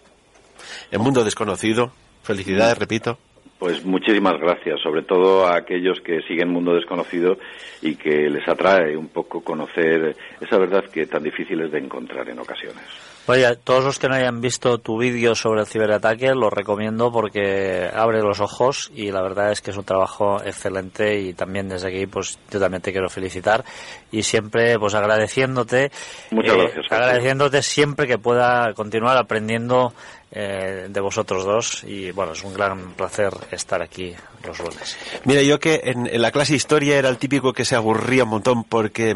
[0.91, 1.91] en Mundo Desconocido.
[2.24, 3.17] Felicidades, repito.
[3.59, 7.38] Pues muchísimas gracias, sobre todo a aquellos que siguen Mundo Desconocido
[7.82, 12.28] y que les atrae un poco conocer esa verdad que tan difícil es de encontrar
[12.28, 12.84] en ocasiones.
[13.26, 17.89] Oye, todos los que no hayan visto tu vídeo sobre el ciberataque, lo recomiendo porque
[17.93, 21.88] abre los ojos y la verdad es que es un trabajo excelente y también desde
[21.88, 23.63] aquí pues yo también te quiero felicitar
[24.11, 25.89] y siempre pues agradeciéndote,
[26.32, 29.93] Muchas eh, gracias, agradeciéndote siempre que pueda continuar aprendiendo
[30.32, 34.13] eh, de vosotros dos y bueno, es un gran placer estar aquí
[34.45, 34.97] los lunes.
[35.24, 38.26] Mira, yo que en, en la clase de historia era el típico que se aburría
[38.26, 39.15] un montón porque,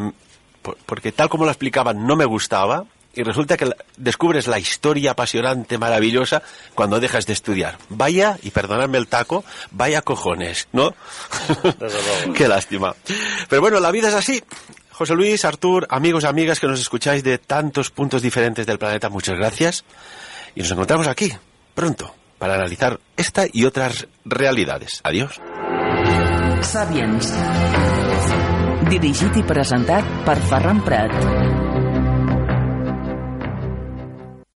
[0.62, 2.86] por- porque tal como lo explicaban no me gustaba
[3.18, 6.43] y resulta que descubres la historia apasionante, maravillosa,
[6.76, 7.80] cuando dejas de estudiar.
[7.89, 10.93] Vaya, y perdonadme el taco, vaya cojones, ¿no?
[12.36, 12.95] Qué lástima.
[13.49, 14.43] Pero bueno, la vida es así.
[14.91, 19.09] José Luis, Artur, amigos y amigas que nos escucháis de tantos puntos diferentes del planeta,
[19.09, 19.84] muchas gracias.
[20.53, 21.34] Y nos encontramos aquí,
[21.74, 25.01] pronto, para analizar esta y otras realidades.
[25.03, 25.41] Adiós.
[26.61, 27.34] Sapiens.
[28.88, 31.57] Dirigit i presentat per Ferran Prat.